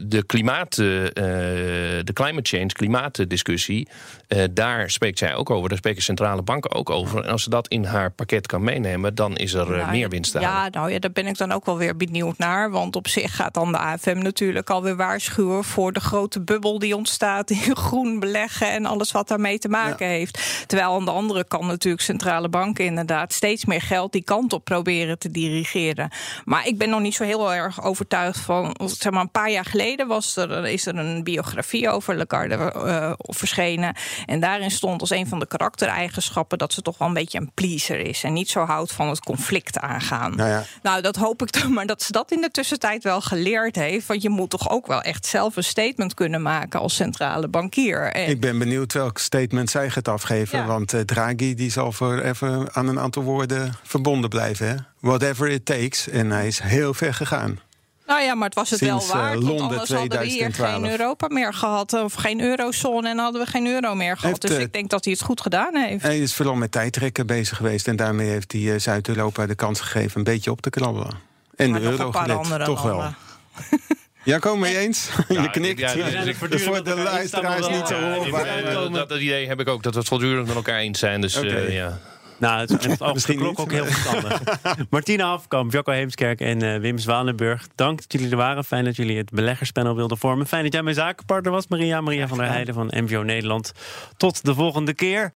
de 0.05 0.23
klimaat, 0.25 0.77
uh, 0.77 0.85
de 1.15 2.11
climate 2.13 2.57
change, 2.57 2.67
klimaatdiscussie, 2.67 3.87
uh, 4.27 4.43
daar 4.51 4.89
spreekt 4.89 5.17
zij 5.17 5.35
ook 5.35 5.49
over. 5.49 5.69
Daar 5.69 5.77
spreken 5.77 6.01
centrale 6.01 6.41
banken 6.41 6.71
ook 6.71 6.89
over. 6.89 7.23
En 7.23 7.31
als 7.31 7.43
ze 7.43 7.49
dat 7.49 7.67
in 7.67 7.83
haar 7.83 8.11
pakket 8.11 8.47
kan 8.47 8.63
meenemen, 8.63 9.15
dan 9.15 9.37
is 9.37 9.53
er 9.53 9.69
nou, 9.69 9.91
meer 9.91 10.09
winst 10.09 10.35
aan. 10.35 10.41
Ja, 10.41 10.69
nou 10.69 10.91
ja, 10.91 10.99
daar 10.99 11.11
ben 11.11 11.27
ik 11.27 11.37
dan 11.37 11.51
ook 11.51 11.65
wel 11.65 11.77
weer 11.77 11.97
benieuwd 11.97 12.37
naar. 12.37 12.71
Want 12.71 12.95
op 12.95 13.07
zich 13.07 13.35
gaat 13.35 13.53
dan 13.53 13.71
de 13.71 13.77
AFM 13.77 14.17
natuurlijk 14.17 14.69
alweer 14.69 14.95
waarschuwen 14.95 15.63
voor 15.63 15.93
de 15.93 15.99
grote 15.99 16.41
bubbel 16.41 16.79
die 16.79 16.95
ontstaat 16.95 17.49
in 17.49 17.75
groen 17.85 18.19
beleggen 18.19 18.71
en 18.71 18.85
alles 18.85 19.11
wat 19.11 19.27
daarmee 19.27 19.57
te 19.57 19.69
maken 19.69 20.05
ja. 20.05 20.11
heeft. 20.11 20.63
Terwijl 20.67 20.95
aan 20.95 21.05
de 21.05 21.11
andere 21.11 21.43
kant 21.43 21.65
natuurlijk 21.65 22.03
centrale 22.03 22.49
banken 22.49 22.85
inderdaad 22.85 23.33
steeds 23.33 23.65
meer 23.65 23.81
geld 23.81 24.11
die 24.11 24.23
kant 24.23 24.53
op 24.53 24.63
proberen 24.63 25.19
te 25.19 25.31
dirigeren. 25.31 26.09
Maar 26.45 26.67
ik 26.67 26.77
ben 26.77 26.89
nog 26.89 27.01
niet 27.01 27.15
zo 27.15 27.23
heel 27.23 27.53
erg 27.53 27.83
overtuigd 27.83 28.39
van 28.39 28.75
zeg 28.85 29.12
maar, 29.13 29.21
een 29.21 29.31
paar 29.31 29.51
jaar 29.51 29.65
geleden 29.65 30.07
was 30.07 30.35
er, 30.35 30.67
is 30.67 30.85
er 30.85 30.95
een 30.95 31.23
biografie 31.23 31.89
over 31.89 32.15
Lagarde 32.15 32.73
uh, 32.75 33.13
verschenen. 33.17 33.95
En 34.25 34.39
daarin 34.39 34.71
stond 34.71 35.01
als 35.01 35.09
een 35.09 35.27
van 35.27 35.39
de 35.39 35.47
karaktereigenschappen 35.47 36.57
dat 36.57 36.73
ze 36.73 36.81
toch 36.81 36.97
wel 36.97 37.07
een 37.07 37.13
beetje 37.13 37.39
een 37.39 37.51
pleaser 37.53 37.99
is. 37.99 38.23
En 38.23 38.33
niet 38.33 38.49
zo 38.49 38.65
houdt 38.65 38.91
van 38.91 39.09
het 39.09 39.19
conflict 39.19 39.79
aangaan. 39.79 40.35
Nou, 40.35 40.49
ja. 40.49 40.63
nou 40.81 41.01
dat 41.01 41.15
hoop 41.15 41.41
ik 41.41 41.49
toch 41.49 41.69
maar 41.69 41.85
dat 41.85 42.01
ze 42.01 42.11
dat 42.11 42.31
in 42.31 42.41
de 42.41 42.51
tussentijd 42.51 43.03
wel 43.03 43.21
geleerd 43.21 43.75
heeft. 43.75 44.07
Want 44.07 44.21
je 44.21 44.29
moet 44.29 44.49
toch 44.49 44.69
ook 44.69 44.87
wel 44.87 45.01
echt 45.01 45.25
zelf 45.25 45.55
een 45.55 45.63
statement 45.63 46.13
kunnen 46.13 46.41
maken 46.41 46.79
als 46.79 46.95
centrale 46.95 47.47
bankier. 47.47 48.11
En... 48.11 48.29
Ik 48.29 48.39
ben 48.39 48.59
benieuwd 48.59 48.93
welk 48.93 49.17
statement 49.17 49.69
zij 49.69 49.89
gaat 49.89 50.07
afgeven. 50.07 50.65
Want 50.65 50.93
uh, 50.93 51.01
Draghi 51.01 51.53
die 51.55 51.71
zal 51.71 51.91
voor 51.91 52.19
even 52.19 52.73
aan 52.73 52.87
een 52.87 52.99
aantal 52.99 53.23
woorden 53.23 53.73
verbonden 53.83 54.29
blijven. 54.29 54.67
Hè? 54.67 54.75
Whatever 54.99 55.49
it 55.49 55.65
takes. 55.65 56.09
En 56.09 56.31
hij 56.31 56.47
is 56.47 56.59
heel 56.59 56.93
ver 56.93 57.13
gegaan. 57.13 57.59
Nou 58.07 58.21
ja, 58.21 58.35
maar 58.35 58.47
het 58.47 58.55
was 58.55 58.69
het 58.69 58.79
wel 58.79 59.05
waard. 59.07 59.39
Uh, 59.39 59.47
Londen 59.47 59.67
anders 59.67 59.89
hadden 59.89 60.19
we 60.19 60.25
hier 60.25 60.53
geen 60.53 60.89
Europa 60.89 61.27
meer 61.27 61.53
gehad. 61.53 61.93
Of 61.93 62.13
geen 62.13 62.41
eurozone 62.41 63.09
en 63.09 63.17
hadden 63.17 63.41
we 63.41 63.47
geen 63.47 63.67
euro 63.67 63.95
meer 63.95 64.17
gehad. 64.17 64.41
dus 64.41 64.57
ik 64.57 64.73
denk 64.73 64.89
dat 64.89 65.03
hij 65.03 65.13
het 65.13 65.23
goed 65.23 65.41
gedaan 65.41 65.75
heeft. 65.75 66.03
Hij 66.03 66.19
is 66.19 66.33
vooral 66.33 66.55
met 66.55 66.71
tijdrekken 66.71 67.27
bezig 67.27 67.57
geweest. 67.57 67.87
En 67.87 67.95
daarmee 67.95 68.29
heeft 68.29 68.51
hij 68.51 68.79
Zuid-Europa 68.79 69.45
de 69.45 69.55
kans 69.55 69.79
gegeven 69.79 70.17
een 70.17 70.23
beetje 70.23 70.51
op 70.51 70.61
te 70.61 70.69
krabbelen. 70.69 71.19
En 71.55 71.71
maar 71.71 71.79
de 71.79 71.85
euro 71.85 72.11
gelet, 72.11 72.65
toch 72.65 72.81
wel. 72.81 73.03
Ja, 74.23 74.37
kom 74.37 74.59
mee 74.59 74.77
eens? 74.77 75.09
Ja, 75.27 75.41
je 75.43 75.49
knikt. 75.49 75.79
Ja, 75.79 75.93
dus 76.23 76.63
voor 76.63 76.83
de 76.83 76.95
luisteraars 76.95 77.67
niet 77.67 77.87
zo 77.87 77.99
horen. 78.01 78.91
Dat, 78.91 79.09
dat, 79.09 79.19
idee 79.19 79.47
heb 79.47 79.59
ik 79.59 79.67
ook, 79.67 79.83
dat 79.83 79.93
we 79.93 79.99
het 79.99 80.07
voortdurend 80.07 80.47
met 80.47 80.55
elkaar 80.55 80.79
eens 80.79 80.99
zijn. 80.99 81.21
Dus 81.21 81.37
okay. 81.37 81.65
uh, 81.65 81.75
ja. 81.75 81.99
Nou, 82.43 82.59
het, 82.59 83.15
is 83.15 83.25
klok 83.35 83.59
ook 83.59 83.71
heel 83.71 83.85
verstandig. 83.85 84.41
Martina 84.89 85.31
Afkamp, 85.31 85.71
Jocko 85.71 85.91
Heemskerk 85.91 86.41
en 86.41 86.63
uh, 86.63 86.77
Wim 86.77 86.97
Zwanenburg. 86.97 87.67
Dank 87.75 88.01
dat 88.01 88.11
jullie 88.11 88.29
er 88.29 88.37
waren. 88.37 88.63
Fijn 88.63 88.85
dat 88.85 88.95
jullie 88.95 89.17
het 89.17 89.29
beleggerspanel 89.29 89.95
wilden 89.95 90.17
vormen. 90.17 90.47
Fijn 90.47 90.63
dat 90.63 90.73
jij 90.73 90.83
mijn 90.83 90.95
zakenpartner 90.95 91.51
was, 91.51 91.67
Maria. 91.67 92.01
Maria 92.01 92.27
van 92.27 92.37
der 92.37 92.47
Heijden 92.47 92.73
van 92.73 92.91
MVO 92.95 93.23
Nederland. 93.23 93.71
Tot 94.17 94.45
de 94.45 94.53
volgende 94.53 94.93
keer. 94.93 95.33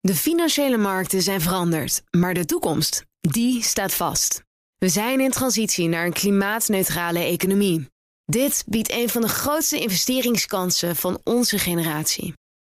De 0.00 0.14
financiële 0.14 0.76
markten 0.76 1.22
zijn 1.22 1.40
veranderd, 1.40 2.02
maar 2.10 2.34
de 2.34 2.44
toekomst, 2.44 3.04
die 3.20 3.62
staat 3.62 3.94
vast. 3.94 4.42
We 4.78 4.88
zijn 4.88 5.20
in 5.20 5.30
transitie 5.30 5.88
naar 5.88 6.06
een 6.06 6.12
klimaatneutrale 6.12 7.18
economie. 7.18 7.86
Dit 8.24 8.64
biedt 8.66 8.92
een 8.92 9.08
van 9.08 9.22
de 9.22 9.28
grootste 9.28 9.80
investeringskansen 9.80 10.96
van 10.96 11.20
onze 11.24 11.58
generatie. 11.58 12.34